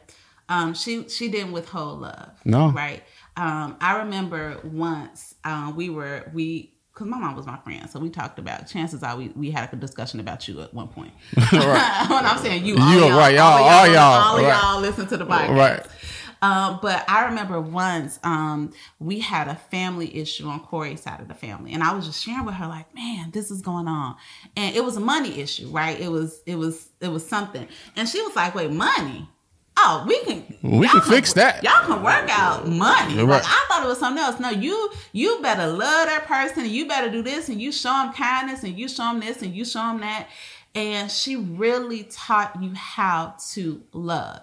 Um, 0.50 0.74
she 0.74 1.08
she 1.08 1.30
didn't 1.30 1.54
withhold 1.54 2.02
love. 2.02 2.32
No. 2.44 2.72
Right. 2.72 3.04
Um, 3.38 3.78
I 3.80 4.00
remember 4.00 4.60
once 4.64 5.36
um, 5.44 5.76
we 5.76 5.90
were 5.90 6.30
we 6.34 6.74
because 6.94 7.08
my 7.08 7.18
mom 7.18 7.36
was 7.36 7.46
my 7.46 7.58
friend, 7.58 7.90
so 7.90 8.00
we 8.00 8.10
talked 8.10 8.38
about. 8.38 8.68
Chances 8.68 9.02
are 9.02 9.16
we, 9.16 9.30
we 9.30 9.50
had 9.50 9.72
a 9.72 9.76
discussion 9.76 10.20
about 10.20 10.48
you 10.48 10.62
at 10.62 10.74
one 10.74 10.90
point. 10.90 11.14
when 11.50 11.62
I'm 11.62 12.38
saying 12.40 12.66
you, 12.66 12.78
all 12.78 12.94
You, 12.94 13.00
y'all, 13.00 13.18
right, 13.18 13.34
y'all, 13.34 13.44
all, 13.44 13.64
all 13.64 13.86
y'all, 13.88 13.94
y'all, 13.94 14.22
all 14.22 14.38
of 14.38 14.44
y'all 14.44 14.82
listen 14.82 15.08
to 15.08 15.18
the 15.18 15.26
podcast. 15.26 15.56
Right. 15.56 15.86
Um, 16.44 16.80
but 16.82 17.06
I 17.08 17.26
remember 17.26 17.62
once 17.62 18.20
um, 18.24 18.74
we 19.00 19.20
had 19.20 19.48
a 19.48 19.56
family 19.56 20.16
issue 20.18 20.48
on 20.48 20.60
Corey's 20.62 21.02
side 21.02 21.22
of 21.22 21.28
the 21.28 21.36
family, 21.36 21.72
and 21.72 21.84
I 21.84 21.94
was 21.94 22.08
just 22.08 22.24
sharing 22.24 22.46
with 22.46 22.56
her 22.56 22.68
like, 22.68 22.94
"Man, 22.96 23.30
this 23.32 23.52
is 23.52 23.62
going 23.62 23.88
on," 23.88 24.16
and 24.58 24.76
it 24.76 24.84
was 24.84 24.98
a 24.98 25.02
money 25.02 25.40
issue, 25.40 25.68
right? 25.68 26.00
It 26.00 26.10
was, 26.10 26.42
it 26.48 26.56
was, 26.56 26.90
it 27.00 27.10
was 27.10 27.28
something, 27.28 27.68
and 27.96 28.10
she 28.10 28.22
was 28.24 28.36
like, 28.36 28.56
"Wait, 28.56 28.72
money? 28.72 29.30
Oh, 29.78 30.04
we 30.08 30.20
can, 30.24 30.44
We 30.62 30.86
y'all 30.86 31.00
can 31.00 31.02
fix 31.02 31.34
that." 31.34 31.64
Y'all 31.64 31.86
can 31.86 32.04
work 32.04 32.30
out 32.30 32.68
money. 32.68 33.16
Right. 33.16 33.42
Like 33.42 33.44
I 33.46 33.66
thought 33.68 33.84
it 33.84 33.88
was 33.88 34.00
something 34.00 34.22
else. 34.22 34.40
No, 34.40 34.50
you, 34.50 34.92
you 35.12 35.40
better 35.42 35.68
love 35.68 36.08
that 36.08 36.26
person, 36.26 36.64
and 36.64 36.72
you 36.72 36.88
better 36.88 37.10
do 37.10 37.22
this, 37.22 37.50
and 37.50 37.62
you 37.62 37.72
show 37.72 37.90
them 37.90 38.14
kindness, 38.14 38.64
and 38.64 38.78
you 38.78 38.88
show 38.88 39.04
them 39.04 39.20
this, 39.22 39.42
and 39.42 39.56
you 39.56 39.66
show 39.66 39.80
them 39.80 40.02
that." 40.02 40.28
And 40.74 41.12
she 41.12 41.36
really 41.36 42.04
taught 42.04 42.62
you 42.62 42.74
how 42.74 43.36
to 43.52 43.82
love 43.92 44.42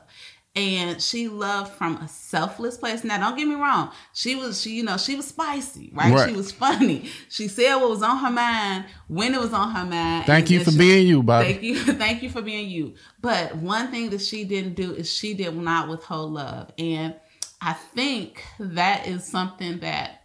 and 0.58 1.00
she 1.00 1.28
loved 1.28 1.72
from 1.72 1.96
a 1.98 2.08
selfless 2.08 2.76
place. 2.76 3.04
Now, 3.04 3.18
don't 3.18 3.36
get 3.36 3.46
me 3.46 3.54
wrong. 3.54 3.90
She 4.12 4.34
was, 4.34 4.60
she, 4.60 4.70
you 4.76 4.82
know, 4.82 4.96
she 4.96 5.16
was 5.16 5.26
spicy, 5.28 5.90
right? 5.94 6.12
Right. 6.12 6.28
She 6.30 6.36
was 6.36 6.52
funny. 6.52 7.10
She 7.28 7.48
said 7.48 7.76
what 7.76 7.90
was 7.90 8.02
on 8.02 8.18
her 8.18 8.30
mind 8.30 8.84
when 9.06 9.34
it 9.34 9.40
was 9.40 9.52
on 9.52 9.70
her 9.74 9.84
mind. 9.84 10.26
Thank 10.26 10.50
you 10.50 10.62
for 10.64 10.70
she- 10.72 10.78
being 10.78 11.06
you, 11.06 11.22
Bobby. 11.22 11.52
Thank 11.52 11.62
you, 11.62 11.76
thank 11.94 12.22
you 12.22 12.30
for 12.30 12.42
being 12.42 12.68
you. 12.68 12.94
But 13.20 13.56
one 13.56 13.90
thing 13.90 14.10
that 14.10 14.20
she 14.20 14.44
didn't 14.44 14.74
do 14.74 14.92
is 14.94 15.10
she 15.12 15.34
did 15.34 15.56
not 15.56 15.88
withhold 15.88 16.32
love, 16.32 16.70
and 16.78 17.14
I 17.60 17.72
think 17.72 18.44
that 18.58 19.06
is 19.06 19.24
something 19.24 19.80
that 19.80 20.22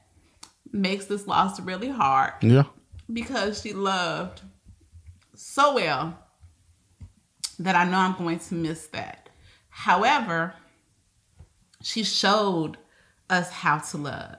makes 0.72 1.06
this 1.06 1.28
loss 1.28 1.60
really 1.60 1.90
hard 1.90 2.34
Yeah. 2.42 2.64
because 3.12 3.62
she 3.62 3.74
loved 3.74 4.42
so 5.36 5.76
well 5.76 6.18
that 7.60 7.76
I 7.76 7.86
know 7.86 7.98
I'm 7.98 8.16
going 8.18 8.40
to 8.40 8.56
miss 8.56 8.88
that. 8.88 9.23
However, 9.74 10.54
she 11.82 12.04
showed 12.04 12.78
us 13.28 13.50
how 13.50 13.80
to 13.80 13.98
love. 13.98 14.36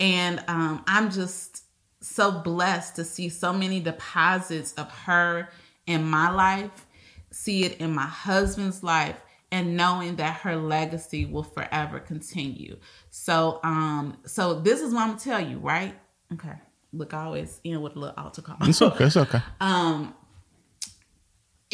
And 0.00 0.42
um, 0.48 0.82
I'm 0.88 1.12
just 1.12 1.62
so 2.00 2.32
blessed 2.32 2.96
to 2.96 3.04
see 3.04 3.28
so 3.28 3.52
many 3.52 3.78
deposits 3.78 4.72
of 4.74 4.90
her 4.90 5.48
in 5.86 6.02
my 6.02 6.28
life, 6.28 6.86
see 7.30 7.64
it 7.64 7.80
in 7.80 7.94
my 7.94 8.06
husband's 8.06 8.82
life, 8.82 9.16
and 9.52 9.76
knowing 9.76 10.16
that 10.16 10.40
her 10.40 10.56
legacy 10.56 11.24
will 11.24 11.44
forever 11.44 12.00
continue. 12.00 12.76
So, 13.10 13.60
um, 13.62 14.18
so 14.26 14.58
this 14.58 14.80
is 14.80 14.92
what 14.92 15.02
I'm 15.02 15.08
gonna 15.10 15.20
tell 15.20 15.40
you, 15.40 15.58
right? 15.58 15.94
Okay. 16.32 16.54
Look, 16.92 17.14
I 17.14 17.26
always 17.26 17.60
end 17.64 17.80
with 17.80 17.94
a 17.94 17.98
little 18.00 18.14
altar 18.16 18.42
call 18.42 18.56
It's 18.62 18.82
okay. 18.82 19.04
It's 19.04 19.16
okay. 19.16 19.40
um 19.60 20.14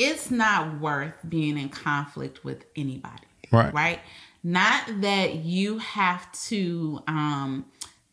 it's 0.02 0.30
not 0.30 0.80
worth 0.80 1.14
being 1.28 1.56
in 1.58 1.68
conflict 1.68 2.44
with 2.44 2.64
anybody 2.76 3.26
Right. 3.52 3.72
right 3.74 4.00
not 4.42 4.82
that 5.02 5.34
you 5.36 5.78
have 5.78 6.30
to 6.48 7.02
um 7.06 7.66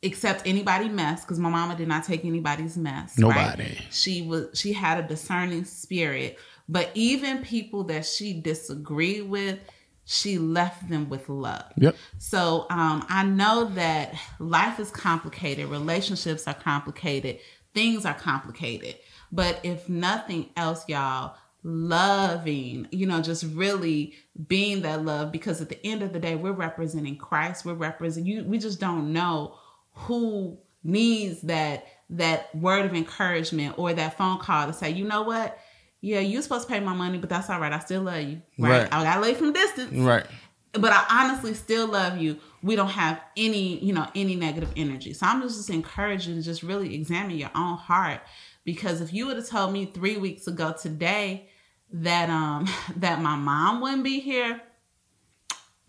accept 0.03 0.43
anybody 0.45 0.89
mess 0.89 1.21
because 1.23 1.39
my 1.39 1.49
mama 1.49 1.75
did 1.75 1.87
not 1.87 2.03
take 2.03 2.23
anybody's 2.25 2.77
mess 2.77 3.15
right? 3.19 3.55
Nobody. 3.57 3.77
she 3.89 4.21
was 4.21 4.47
she 4.59 4.73
had 4.73 5.03
a 5.03 5.07
discerning 5.07 5.63
spirit 5.63 6.37
but 6.69 6.89
even 6.93 7.41
people 7.43 7.83
that 7.85 8.05
she 8.05 8.33
disagreed 8.39 9.29
with 9.29 9.57
she 10.05 10.37
left 10.37 10.87
them 10.89 11.09
with 11.09 11.27
love 11.29 11.65
Yep. 11.77 11.95
so 12.17 12.65
um, 12.69 13.05
I 13.09 13.23
know 13.23 13.65
that 13.75 14.15
life 14.39 14.79
is 14.79 14.89
complicated, 14.91 15.67
relationships 15.67 16.47
are 16.47 16.53
complicated, 16.53 17.39
things 17.73 18.05
are 18.05 18.13
complicated. 18.13 18.95
But 19.31 19.59
if 19.63 19.89
nothing 19.89 20.49
else, 20.55 20.87
y'all, 20.87 21.35
loving, 21.63 22.87
you 22.91 23.05
know, 23.05 23.21
just 23.21 23.43
really 23.53 24.13
being 24.47 24.81
that 24.83 25.03
love, 25.03 25.31
because 25.31 25.61
at 25.61 25.69
the 25.69 25.85
end 25.85 26.01
of 26.03 26.13
the 26.13 26.19
day, 26.19 26.35
we're 26.35 26.51
representing 26.51 27.17
Christ. 27.17 27.65
We're 27.65 27.73
representing 27.73 28.31
you. 28.31 28.43
We 28.43 28.57
just 28.57 28.79
don't 28.79 29.13
know 29.13 29.55
who 29.93 30.57
needs 30.83 31.41
that 31.41 31.85
that 32.09 32.55
word 32.55 32.85
of 32.85 32.93
encouragement 32.95 33.77
or 33.77 33.91
that 33.93 34.17
phone 34.17 34.39
call 34.39 34.67
to 34.67 34.73
say, 34.73 34.89
you 34.89 35.03
know 35.05 35.23
what? 35.23 35.59
Yeah, 35.99 36.19
you're 36.19 36.41
supposed 36.41 36.67
to 36.67 36.73
pay 36.73 36.79
my 36.79 36.93
money, 36.93 37.17
but 37.17 37.29
that's 37.29 37.49
all 37.49 37.59
right. 37.59 37.73
I 37.73 37.79
still 37.79 38.03
love 38.03 38.21
you. 38.21 38.41
Right. 38.57 38.83
Right. 38.83 38.93
I 38.93 39.03
gotta 39.03 39.19
love 39.19 39.35
from 39.35 39.51
distance 39.51 39.91
Right. 39.93 40.25
but 40.71 40.93
I 40.93 41.05
honestly 41.25 41.53
still 41.53 41.87
love 41.87 42.17
you. 42.17 42.37
We 42.63 42.75
don't 42.77 42.87
have 42.89 43.19
any, 43.35 43.83
you 43.83 43.93
know, 43.93 44.07
any 44.15 44.35
negative 44.35 44.71
energy. 44.77 45.13
So 45.13 45.25
I'm 45.25 45.41
just, 45.41 45.57
just 45.57 45.69
encouraging 45.69 46.35
to 46.35 46.41
just 46.41 46.63
really 46.63 46.95
examine 46.95 47.37
your 47.37 47.51
own 47.55 47.75
heart. 47.77 48.21
Because 48.67 48.99
if 48.99 49.13
you 49.13 49.27
would 49.27 49.37
have 49.37 49.47
told 49.47 49.71
me 49.71 49.85
three 49.85 50.17
weeks 50.17 50.45
ago 50.45 50.75
today 50.77 51.47
that 51.93 52.29
um 52.29 52.67
that 52.97 53.21
my 53.21 53.37
mom 53.37 53.79
wouldn't 53.79 54.03
be 54.03 54.19
here, 54.19 54.61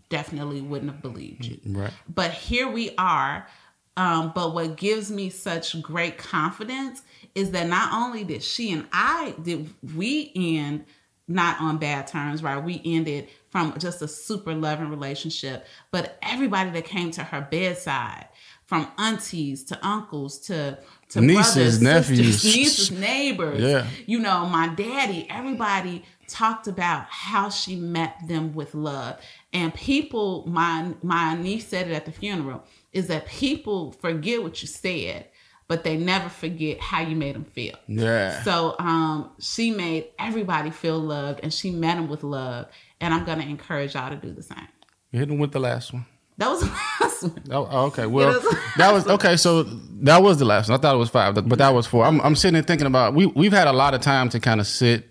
definitely 0.08 0.60
wouldn't 0.60 0.92
have 0.92 1.02
believed 1.02 1.44
you. 1.44 1.58
Right. 1.66 1.92
But 2.08 2.30
here 2.30 2.68
we 2.68 2.94
are. 2.96 3.48
Um, 3.96 4.30
but 4.32 4.54
what 4.54 4.76
gives 4.76 5.10
me 5.10 5.28
such 5.28 5.82
great 5.82 6.18
confidence 6.18 7.02
is 7.34 7.50
that 7.50 7.66
not 7.66 7.92
only 7.92 8.22
did 8.22 8.44
she 8.44 8.70
and 8.70 8.86
I 8.92 9.34
did 9.42 9.74
we 9.96 10.30
end 10.36 10.84
not 11.26 11.60
on 11.60 11.78
bad 11.78 12.06
terms, 12.06 12.44
right? 12.44 12.62
We 12.62 12.80
ended 12.84 13.28
from 13.50 13.76
just 13.76 14.00
a 14.00 14.06
super 14.06 14.54
loving 14.54 14.88
relationship, 14.88 15.66
but 15.90 16.16
everybody 16.22 16.70
that 16.70 16.84
came 16.84 17.10
to 17.10 17.24
her 17.24 17.40
bedside, 17.50 18.28
from 18.68 18.86
aunties 18.98 19.64
to 19.64 19.78
uncles 19.86 20.38
to 20.40 20.78
to 21.08 21.20
Nieces, 21.22 21.80
brothers, 21.80 21.82
nephews. 21.82 22.42
sisters, 22.42 22.54
nieces, 22.56 22.90
neighbors, 22.92 23.60
Yeah. 23.62 23.86
you 24.06 24.18
know, 24.20 24.44
my 24.44 24.68
daddy, 24.68 25.26
everybody 25.30 26.04
talked 26.28 26.68
about 26.68 27.06
how 27.08 27.48
she 27.48 27.74
met 27.76 28.14
them 28.28 28.54
with 28.54 28.74
love. 28.74 29.18
And 29.54 29.72
people, 29.74 30.44
my 30.46 30.92
my 31.02 31.34
niece 31.34 31.66
said 31.66 31.88
it 31.90 31.94
at 31.94 32.04
the 32.04 32.12
funeral, 32.12 32.62
is 32.92 33.06
that 33.06 33.26
people 33.26 33.92
forget 33.92 34.42
what 34.42 34.60
you 34.60 34.68
said, 34.68 35.28
but 35.66 35.82
they 35.82 35.96
never 35.96 36.28
forget 36.28 36.78
how 36.78 37.00
you 37.00 37.16
made 37.16 37.34
them 37.36 37.44
feel. 37.46 37.76
Yeah. 37.86 38.42
So 38.42 38.76
um, 38.78 39.30
she 39.40 39.70
made 39.70 40.08
everybody 40.18 40.68
feel 40.70 40.98
loved, 40.98 41.40
and 41.42 41.54
she 41.54 41.70
met 41.70 41.94
them 41.96 42.08
with 42.08 42.22
love. 42.22 42.66
And 43.00 43.14
I'm 43.14 43.24
gonna 43.24 43.44
encourage 43.44 43.94
y'all 43.94 44.10
to 44.10 44.16
do 44.16 44.30
the 44.34 44.42
same. 44.42 44.68
You 45.10 45.20
hit 45.20 45.30
him 45.30 45.38
with 45.38 45.52
the 45.52 45.60
last 45.60 45.94
one. 45.94 46.04
That 46.38 46.48
was 46.50 46.60
the 46.60 46.66
last 47.00 47.22
one. 47.24 47.42
Oh, 47.50 47.86
okay. 47.86 48.06
Well, 48.06 48.32
was- 48.32 48.56
that 48.76 48.92
was 48.92 49.06
okay. 49.06 49.36
So 49.36 49.64
that 49.64 50.22
was 50.22 50.38
the 50.38 50.44
last 50.44 50.68
one. 50.68 50.78
I 50.78 50.80
thought 50.82 50.94
it 50.94 50.98
was 50.98 51.10
five, 51.10 51.34
but 51.34 51.58
that 51.58 51.70
was 51.74 51.86
four. 51.86 52.04
I'm, 52.04 52.20
I'm 52.20 52.36
sitting 52.36 52.54
there 52.54 52.62
thinking 52.62 52.86
about 52.86 53.14
we 53.14 53.26
we've 53.26 53.52
had 53.52 53.66
a 53.66 53.72
lot 53.72 53.94
of 53.94 54.00
time 54.00 54.28
to 54.30 54.40
kind 54.40 54.60
of 54.60 54.66
sit 54.66 55.10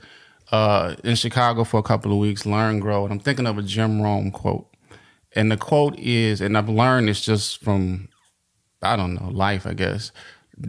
uh, 0.52 0.96
in 1.04 1.16
Chicago 1.16 1.63
for 1.66 1.80
a 1.80 1.84
couple 1.84 2.12
of 2.12 2.18
weeks, 2.18 2.46
learn, 2.46 2.80
grow, 2.80 3.04
and 3.04 3.12
I'm 3.13 3.20
thinking 3.20 3.46
of 3.46 3.58
a 3.58 3.62
Jim 3.62 4.02
Rohn 4.02 4.32
quote, 4.32 4.68
and 5.36 5.52
the 5.52 5.58
quote 5.58 6.00
is, 6.00 6.40
and 6.40 6.58
I've 6.58 6.70
learned 6.70 7.10
this 7.10 7.22
just 7.22 7.62
from 7.62 8.08
I 8.82 8.96
don't 8.96 9.13
know 9.13 9.28
life, 9.30 9.68
I 9.68 9.74
guess. 9.74 10.12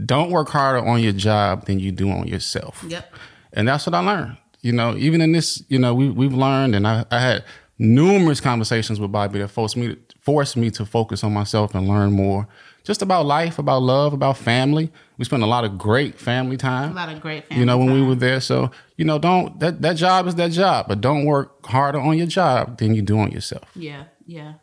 Don't 0.05 0.31
work 0.31 0.49
harder 0.51 0.85
on 0.87 1.01
your 1.01 1.13
job 1.13 1.67
than 1.67 1.79
you 1.79 1.93
do 1.93 2.11
on 2.11 2.27
yourself. 2.27 2.85
Yep. 2.87 3.15
And 3.55 3.69
that's 3.69 3.87
what 3.87 3.95
I 3.95 4.01
learned. 4.01 4.37
You 4.61 4.73
know, 4.73 4.97
even 4.97 5.21
in 5.23 5.33
this, 5.33 5.63
you 5.69 5.79
know, 5.79 5.95
we 5.95 6.11
we've 6.11 6.35
learned, 6.35 6.75
and 6.75 6.87
I, 6.87 7.05
I 7.13 7.21
had 7.21 7.45
numerous 7.79 8.41
conversations 8.41 8.99
with 9.01 9.13
Bobby 9.13 9.39
that 9.39 9.49
forced 9.49 9.77
me 9.77 9.89
to 9.89 9.99
forced 10.21 10.57
me 10.57 10.71
to 10.71 10.85
focus 10.85 11.25
on 11.25 11.33
myself 11.33 11.75
and 11.75 11.89
learn 11.89 12.13
more, 12.13 12.47
just 12.85 13.01
about 13.03 13.25
life, 13.25 13.59
about 13.59 13.83
love, 13.83 14.13
about 14.13 14.37
family. 14.37 14.91
We 15.17 15.25
spent 15.25 15.43
a 15.43 15.47
lot 15.47 15.65
of 15.65 15.79
great 15.79 16.19
family 16.19 16.57
time. 16.57 16.93
A 16.93 16.95
lot 16.95 17.09
of 17.09 17.21
great 17.21 17.47
family. 17.47 17.61
You 17.61 17.67
know, 17.67 17.79
when 17.79 17.93
we 17.93 18.03
were 18.03 18.15
there. 18.15 18.41
So, 18.41 18.71
you 18.97 19.05
know, 19.05 19.19
don't 19.19 19.59
that 19.61 19.81
that 19.83 19.97
job 19.97 20.27
is 20.27 20.35
that 20.35 20.51
job, 20.51 20.87
but 20.89 21.01
don't 21.01 21.25
work 21.25 21.65
harder 21.67 22.01
on 22.01 22.19
your 22.19 22.27
job 22.27 22.79
than 22.79 22.95
you 22.95 23.03
do 23.03 23.19
on 23.19 23.31
yourself. 23.31 23.71
Yeah, 23.75 24.05
yeah. 24.27 24.55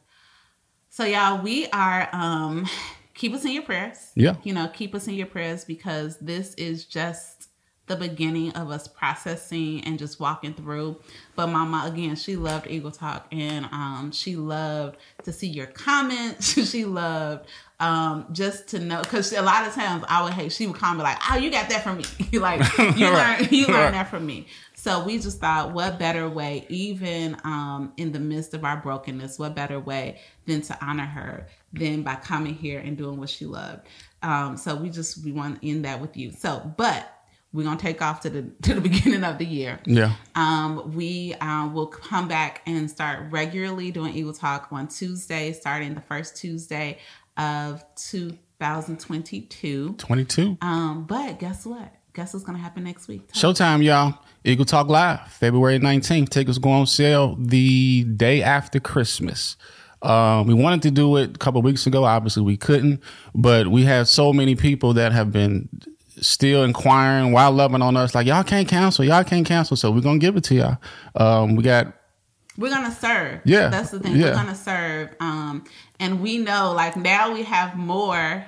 So 0.89 1.04
y'all, 1.04 1.41
we 1.41 1.67
are 1.67 2.10
um 2.13 2.67
keep 3.15 3.34
us 3.34 3.45
in 3.45 3.51
your 3.51 3.63
prayers. 3.63 4.12
Yeah. 4.15 4.36
You 4.43 4.54
know, 4.54 4.67
keep 4.67 4.93
us 4.93 5.08
in 5.08 5.15
your 5.15 5.28
prayers 5.28 5.65
because 5.65 6.17
this 6.19 6.54
is 6.56 6.86
just 6.86 7.35
the 7.88 7.95
beginning 7.95 8.52
of 8.54 8.69
us 8.71 8.88
processing 8.88 9.82
and 9.86 10.00
just 10.00 10.19
walking 10.19 10.54
through. 10.54 11.00
But 11.36 11.48
mama 11.48 11.84
again, 11.91 12.15
she 12.15 12.36
loved 12.36 12.67
Eagle 12.67 12.91
Talk 12.91 13.28
and 13.32 13.65
um 13.71 14.12
she 14.12 14.36
loved 14.36 14.98
to 15.24 15.32
see 15.34 15.48
your 15.48 15.67
comments. 15.67 16.54
she 16.71 16.86
loved 16.86 17.48
um 17.80 18.26
just 18.32 18.69
to 18.69 18.80
know 18.80 19.02
because 19.02 19.34
a 19.34 19.41
lot 19.41 19.67
of 19.67 19.74
times 19.74 20.04
I 20.08 20.24
would 20.24 20.34
hate 20.34 20.52
she 20.52 20.65
would 20.67 20.78
comment 20.78 21.04
like, 21.04 21.17
Oh, 21.30 21.38
you 21.38 21.52
got 21.52 21.69
that 21.69 21.84
from 21.84 21.98
me. 21.98 22.04
like 22.39 22.62
you 22.98 23.08
Right. 23.12 23.39
learned 23.39 23.52
you 23.52 23.67
Right. 23.67 23.74
learned 23.74 23.93
that 23.95 24.10
from 24.10 24.26
me. 24.26 24.48
So 24.78 25.04
we 25.04 25.17
just 25.17 25.39
thought, 25.39 25.71
what 25.74 25.98
better 25.98 26.30
way, 26.30 26.63
even 26.69 27.36
um, 27.43 27.91
in 27.98 28.12
the 28.12 28.19
midst 28.19 28.54
of 28.54 28.63
our 28.63 28.78
brokenness, 28.78 29.39
what 29.39 29.56
better 29.56 29.80
way 29.80 30.19
than 30.45 30.62
to 30.62 30.78
honor 30.86 31.06
her 31.06 31.48
than 31.74 32.04
by 32.04 32.13
coming 32.15 32.54
here 32.54 32.80
and 32.80 32.95
doing 32.95 33.17
what 33.17 33.30
she 33.30 33.45
loved. 33.48 33.88
Um, 34.21 34.58
so 34.58 34.76
we 34.76 34.91
just 34.91 35.24
we 35.26 35.32
want 35.32 35.60
to 35.62 35.67
end 35.67 35.86
that 35.86 36.00
with 36.02 36.15
you. 36.15 36.32
So, 36.32 36.71
but 36.78 37.12
we're 37.55 37.63
gonna 37.63 37.79
take 37.79 38.01
off 38.01 38.19
to 38.21 38.29
the 38.29 38.41
to 38.63 38.73
the 38.75 38.81
beginning 38.81 39.23
of 39.23 39.37
the 39.37 39.45
year. 39.45 39.79
Yeah. 39.85 40.15
Um, 40.35 40.93
we 40.93 41.33
uh, 41.35 41.69
will 41.69 41.87
come 41.87 42.27
back 42.27 42.61
and 42.65 42.91
start 42.91 43.31
regularly 43.31 43.91
doing 43.91 44.13
Eagle 44.13 44.33
Talk 44.33 44.67
on 44.71 44.89
Tuesday, 44.89 45.53
starting 45.53 45.95
the 45.95 46.01
first 46.01 46.35
Tuesday 46.37 46.99
of 47.37 47.83
2022. 47.95 49.95
22. 49.97 50.57
Um, 50.61 51.05
but 51.05 51.39
guess 51.39 51.65
what? 51.65 51.93
Guess 52.13 52.33
what's 52.33 52.45
gonna 52.45 52.59
happen 52.59 52.83
next 52.83 53.07
week? 53.07 53.31
Showtime, 53.31 53.83
y'all. 53.83 54.19
Eagle 54.43 54.65
Talk 54.65 54.87
Live, 54.87 55.31
February 55.31 55.79
19th. 55.79 56.29
Tickets 56.29 56.57
go 56.57 56.69
on 56.69 56.85
sale 56.85 57.35
the 57.39 58.03
day 58.03 58.43
after 58.43 58.79
Christmas. 58.79 59.55
Um, 60.01 60.45
we 60.45 60.53
wanted 60.53 60.83
to 60.83 60.91
do 60.91 61.15
it 61.17 61.35
a 61.35 61.39
couple 61.39 61.61
weeks 61.63 61.87
ago. 61.87 62.03
Obviously, 62.03 62.43
we 62.43 62.57
couldn't, 62.57 63.01
but 63.33 63.67
we 63.67 63.85
have 63.85 64.07
so 64.07 64.31
many 64.31 64.55
people 64.55 64.93
that 64.93 65.13
have 65.13 65.31
been 65.31 65.67
still 66.21 66.63
inquiring 66.63 67.32
while 67.32 67.51
loving 67.51 67.82
on 67.82 67.97
us, 67.97 68.15
like, 68.15 68.28
y'all 68.28 68.43
can't 68.43 68.67
cancel, 68.67 69.04
y'all 69.06 69.23
can't 69.23 69.45
cancel. 69.45 69.75
So 69.78 69.91
we're 69.91 70.01
to 70.01 70.17
give 70.19 70.36
it 70.38 70.43
to 70.45 70.56
y'all. 70.56 70.78
Um, 71.15 71.56
we 71.56 71.63
got 71.63 71.93
We're 72.58 72.69
gonna 72.69 72.91
serve. 72.91 73.41
Yeah, 73.45 73.67
That's 73.69 73.91
the 73.91 73.99
thing. 73.99 74.15
yeah. 74.15 74.30
We're 74.30 74.34
gonna 74.36 74.56
serve. 74.56 75.10
Um, 75.19 75.63
and 75.99 76.21
we 76.21 76.38
know 76.38 76.73
like 76.73 76.95
now 76.95 77.34
we 77.34 77.43
have 77.43 77.75
more 77.78 78.45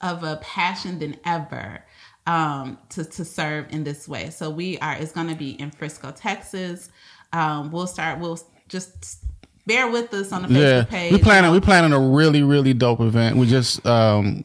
of 0.00 0.22
a 0.22 0.36
passion 0.42 0.98
than 0.98 1.16
ever 1.24 1.82
um 2.26 2.78
to, 2.90 3.04
to 3.04 3.24
serve 3.24 3.66
in 3.70 3.84
this 3.84 4.06
way. 4.06 4.30
So 4.30 4.50
we 4.50 4.78
are 4.78 4.94
it's 4.94 5.12
gonna 5.12 5.34
be 5.34 5.50
in 5.52 5.70
Frisco, 5.70 6.10
Texas. 6.10 6.90
Um, 7.32 7.70
we'll 7.70 7.86
start 7.86 8.18
we'll 8.20 8.38
just 8.68 9.24
bear 9.66 9.90
with 9.90 10.12
us 10.14 10.30
on 10.32 10.42
the 10.42 10.48
Facebook 10.48 10.60
yeah, 10.60 10.84
page. 10.84 11.12
we 11.12 11.18
planning 11.18 11.50
we 11.50 11.60
planning 11.60 11.92
a 11.92 11.98
really 12.00 12.42
really 12.42 12.74
dope 12.74 13.00
event. 13.00 13.36
We 13.36 13.46
just 13.46 13.84
um, 13.86 14.44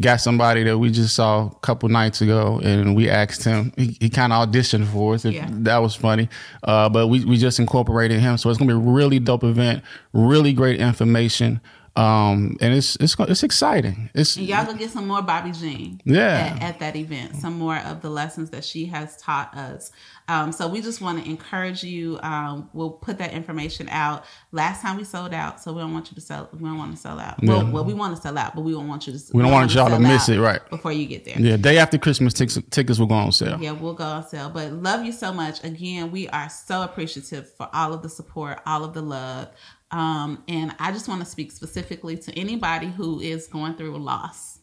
got 0.00 0.20
somebody 0.20 0.62
that 0.64 0.78
we 0.78 0.90
just 0.90 1.14
saw 1.14 1.46
a 1.46 1.54
couple 1.60 1.88
nights 1.88 2.20
ago, 2.20 2.60
and 2.62 2.96
we 2.96 3.08
asked 3.10 3.44
him. 3.44 3.72
He, 3.76 3.96
he 4.00 4.10
kind 4.10 4.32
of 4.32 4.48
auditioned 4.48 4.86
for 4.86 5.14
us. 5.14 5.24
Yeah. 5.24 5.46
That 5.50 5.78
was 5.78 5.94
funny. 5.94 6.28
Uh, 6.62 6.88
but 6.88 7.08
we 7.08 7.24
we 7.24 7.36
just 7.36 7.58
incorporated 7.58 8.20
him, 8.20 8.38
so 8.38 8.50
it's 8.50 8.58
gonna 8.58 8.72
be 8.72 8.76
a 8.76 8.92
really 8.92 9.18
dope 9.18 9.44
event. 9.44 9.82
Really 10.12 10.52
great 10.52 10.80
information. 10.80 11.60
Um, 11.96 12.56
and 12.60 12.74
it's 12.74 12.96
it's 12.96 13.14
it's 13.20 13.44
exciting. 13.44 14.10
It's 14.14 14.36
And 14.36 14.46
y'all 14.46 14.64
gonna 14.66 14.78
get 14.78 14.90
some 14.90 15.06
more 15.06 15.22
Bobby 15.22 15.52
Jean. 15.52 16.00
Yeah. 16.04 16.56
At, 16.60 16.62
at 16.62 16.78
that 16.80 16.96
event, 16.96 17.36
some 17.36 17.56
more 17.56 17.76
of 17.78 18.02
the 18.02 18.10
lessons 18.10 18.50
that 18.50 18.64
she 18.64 18.86
has 18.86 19.16
taught 19.16 19.56
us. 19.56 19.92
Um, 20.26 20.52
so 20.52 20.66
we 20.68 20.80
just 20.80 21.00
want 21.00 21.22
to 21.22 21.30
encourage 21.30 21.84
you. 21.84 22.18
Um, 22.22 22.70
we'll 22.72 22.90
put 22.90 23.18
that 23.18 23.32
information 23.32 23.88
out. 23.90 24.24
Last 24.52 24.80
time 24.80 24.96
we 24.96 25.04
sold 25.04 25.34
out, 25.34 25.60
so 25.60 25.72
we 25.72 25.82
don't 25.82 25.92
want 25.92 26.10
you 26.10 26.14
to 26.14 26.20
sell. 26.20 26.48
We 26.52 26.60
don't 26.60 26.78
want 26.78 26.92
to 26.92 26.96
sell 27.00 27.20
out. 27.20 27.42
Well, 27.44 27.62
Yeah. 27.62 27.70
well, 27.70 27.84
we 27.84 27.92
want 27.94 28.16
to 28.16 28.22
sell 28.22 28.36
out, 28.38 28.54
but 28.54 28.62
we 28.62 28.72
don't 28.72 28.88
want 28.88 29.06
you 29.06 29.12
to. 29.12 29.22
We 29.34 29.42
don't 29.42 29.52
want 29.52 29.72
y'all 29.74 29.90
to 29.90 29.98
miss 30.00 30.28
it, 30.28 30.40
right. 30.40 30.60
Before 30.70 30.92
you 30.92 31.06
get 31.06 31.24
there. 31.24 31.38
yeah. 31.38 31.56
Day 31.56 31.78
after 31.78 31.98
Christmas, 31.98 32.32
tickets 32.32 32.58
tickets 32.70 32.98
will 32.98 33.06
go 33.06 33.14
on 33.14 33.30
sale. 33.32 33.58
Yeah, 33.60 33.72
we'll 33.72 33.94
go 33.94 34.04
on 34.04 34.26
sale. 34.26 34.50
But 34.50 34.72
love 34.72 35.04
you 35.04 35.12
so 35.12 35.32
much. 35.32 35.62
Again, 35.62 36.10
we 36.10 36.26
are 36.30 36.48
so 36.48 36.82
appreciative 36.82 37.52
for 37.54 37.68
all 37.72 37.92
of 37.92 38.02
the 38.02 38.08
support, 38.08 38.60
all 38.66 38.82
of 38.82 38.94
the 38.94 39.02
love. 39.02 39.48
Um, 39.94 40.42
and 40.48 40.74
I 40.80 40.90
just 40.90 41.06
want 41.06 41.20
to 41.20 41.24
speak 41.24 41.52
specifically 41.52 42.16
to 42.16 42.36
anybody 42.36 42.88
who 42.88 43.20
is 43.20 43.46
going 43.46 43.76
through 43.76 43.94
a 43.94 43.98
loss. 43.98 44.58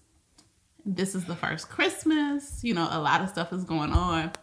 This 0.86 1.16
is 1.16 1.24
the 1.24 1.38
first 1.38 1.70
Christmas. 1.70 2.62
You 2.66 2.74
know, 2.74 2.86
a 2.92 3.00
lot 3.00 3.22
of 3.22 3.30
stuff 3.30 3.54
is 3.54 3.64
going 3.64 3.94
on. 3.94 4.34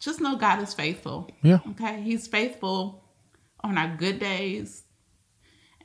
Just 0.00 0.22
know 0.22 0.36
God 0.36 0.62
is 0.62 0.72
faithful. 0.72 1.30
Yeah. 1.42 1.58
Okay. 1.72 2.00
He's 2.00 2.26
faithful 2.26 3.04
on 3.62 3.76
our 3.76 3.94
good 3.94 4.18
days, 4.18 4.84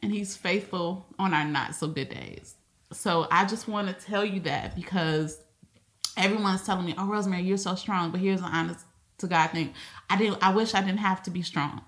and 0.01 0.13
He's 0.13 0.37
faithful 0.37 1.07
on 1.19 1.33
our 1.33 1.43
not 1.43 1.75
so 1.75 1.89
good 1.89 2.07
days. 2.07 2.55
So 2.93 3.27
I 3.31 3.43
just 3.43 3.67
want 3.67 3.87
to 3.89 4.05
tell 4.05 4.23
you 4.23 4.39
that 4.41 4.77
because 4.77 5.43
everyone's 6.15 6.63
telling 6.65 6.85
me, 6.85 6.95
"Oh, 6.97 7.05
Rosemary, 7.07 7.43
you're 7.43 7.57
so 7.57 7.75
strong." 7.75 8.11
But 8.11 8.21
here's 8.21 8.39
an 8.39 8.47
honest 8.53 8.85
to 9.17 9.27
God 9.27 9.47
thing: 9.47 9.73
I 10.09 10.15
didn't. 10.15 10.41
I 10.41 10.53
wish 10.53 10.73
I 10.73 10.79
didn't 10.79 10.99
have 10.99 11.21
to 11.23 11.31
be 11.31 11.41
strong, 11.41 11.81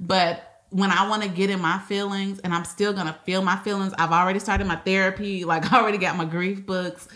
but 0.00 0.57
when 0.70 0.90
I 0.90 1.08
want 1.08 1.22
to 1.22 1.28
get 1.28 1.50
in 1.50 1.60
my 1.60 1.78
feelings, 1.78 2.40
and 2.40 2.54
I'm 2.54 2.64
still 2.64 2.92
gonna 2.92 3.18
feel 3.24 3.42
my 3.42 3.56
feelings. 3.56 3.94
I've 3.98 4.12
already 4.12 4.38
started 4.38 4.66
my 4.66 4.76
therapy. 4.76 5.44
Like 5.48 5.72
I 5.72 5.80
already 5.80 5.98
got 5.98 6.16
my 6.16 6.24
grief 6.26 6.66
books, 6.66 7.08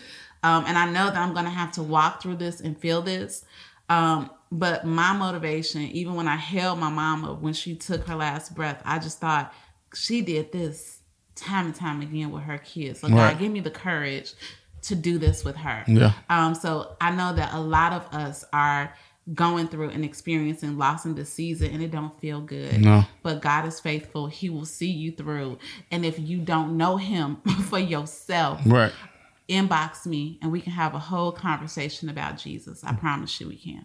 um, 0.43 0.65
and 0.67 0.79
I 0.79 0.87
know 0.87 1.07
that 1.07 1.17
I'm 1.17 1.35
gonna 1.35 1.51
have 1.51 1.73
to 1.73 1.83
walk 1.83 2.23
through 2.23 2.37
this 2.37 2.61
and 2.61 2.79
feel 2.79 3.03
this. 3.03 3.45
Um, 3.89 4.31
but 4.51 4.87
my 4.87 5.13
motivation, 5.13 5.83
even 5.83 6.15
when 6.15 6.29
I 6.29 6.37
held 6.37 6.79
my 6.79 6.91
mama 6.91 7.35
when 7.35 7.53
she 7.53 7.75
took 7.75 8.07
her 8.07 8.17
last 8.17 8.55
breath, 8.55 8.81
I 8.85 8.99
just 8.99 9.19
thought 9.19 9.53
she 9.95 10.23
did 10.23 10.53
this 10.53 11.01
time 11.35 11.67
and 11.67 11.75
time 11.75 12.01
again 12.01 12.31
with 12.31 12.43
her 12.45 12.59
kids. 12.59 13.01
So 13.01 13.09
Right. 13.09 13.33
God, 13.33 13.39
give 13.39 13.53
me 13.53 13.61
the 13.61 13.71
courage 13.71 14.35
to 14.83 14.95
do 14.95 15.19
this 15.19 15.45
with 15.45 15.57
her. 15.57 15.85
Yeah. 15.87 16.13
Um, 16.29 16.55
so 16.55 16.97
I 17.01 17.11
know 17.11 17.33
that 17.35 17.55
a 17.55 17.61
lot 17.61 17.93
of 17.93 18.07
us 18.15 18.45
are 18.53 18.95
going 19.35 19.69
through 19.69 19.91
and 19.91 20.05
experiencing 20.05 20.77
loss 20.79 21.05
in 21.05 21.15
this 21.15 21.33
season 21.33 21.71
and 21.73 21.83
it 21.83 21.91
don't 21.93 22.19
feel 22.21 22.41
good. 22.41 22.81
No. 22.81 23.05
But 23.23 23.41
God 23.41 23.67
is 23.67 23.79
faithful. 23.79 24.27
He 24.27 24.51
will 24.51 24.65
see 24.65 24.91
you 24.91 25.13
through. 25.13 25.59
And 25.93 26.05
if 26.05 26.19
you 26.19 26.39
don't 26.39 26.77
know 26.77 26.97
him 26.97 27.37
for 27.69 27.79
yourself, 27.79 28.61
Right. 28.67 28.93
inbox 29.49 30.07
me 30.07 30.39
and 30.43 30.51
we 30.51 30.61
can 30.61 30.73
have 30.73 30.95
a 30.95 30.99
whole 30.99 31.31
conversation 31.33 32.09
about 32.09 32.37
Jesus. 32.37 32.83
I 32.85 32.95
promise 32.95 33.41
you 33.41 33.49
we 33.49 33.57
can. 33.57 33.85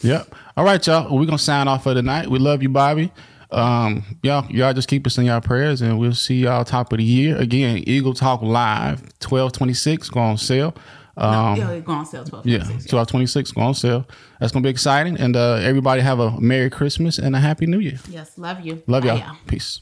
Yep. 0.00 0.34
All 0.56 0.64
right, 0.64 0.84
y'all. 0.86 1.04
Well, 1.10 1.18
we're 1.18 1.26
gonna 1.26 1.38
sign 1.38 1.68
off 1.68 1.84
for 1.84 1.94
tonight. 1.94 2.28
We 2.28 2.38
love 2.38 2.62
you, 2.62 2.68
Bobby. 2.68 3.12
Um, 3.50 4.02
y'all, 4.22 4.50
y'all 4.50 4.72
just 4.72 4.88
keep 4.88 5.06
us 5.06 5.18
in 5.18 5.26
y'all 5.26 5.40
prayers, 5.42 5.82
and 5.82 5.98
we'll 5.98 6.14
see 6.14 6.36
y'all 6.36 6.64
top 6.64 6.92
of 6.92 6.98
the 6.98 7.04
year 7.04 7.36
again. 7.36 7.84
Eagle 7.86 8.14
Talk 8.14 8.40
Live, 8.42 9.16
twelve 9.18 9.52
twenty 9.52 9.74
six, 9.74 10.08
go 10.08 10.20
on 10.20 10.38
sale. 10.38 10.74
Um, 11.16 11.56
yeah, 11.56 11.78
go 11.80 11.92
on 11.92 12.06
sale 12.06 12.24
12 12.24 12.46
yeah, 12.46 12.64
twelve 12.88 13.08
twenty 13.08 13.26
six, 13.26 13.52
go 13.52 13.60
on 13.62 13.74
sale. 13.74 14.06
That's 14.40 14.52
gonna 14.52 14.62
be 14.62 14.70
exciting, 14.70 15.18
and 15.18 15.36
uh, 15.36 15.54
everybody 15.54 16.00
have 16.00 16.18
a 16.20 16.40
Merry 16.40 16.70
Christmas 16.70 17.18
and 17.18 17.36
a 17.36 17.40
Happy 17.40 17.66
New 17.66 17.80
Year. 17.80 17.98
Yes, 18.08 18.38
love 18.38 18.60
you. 18.60 18.82
Love 18.86 19.04
Bye, 19.04 19.16
y'all. 19.16 19.36
Peace. 19.46 19.80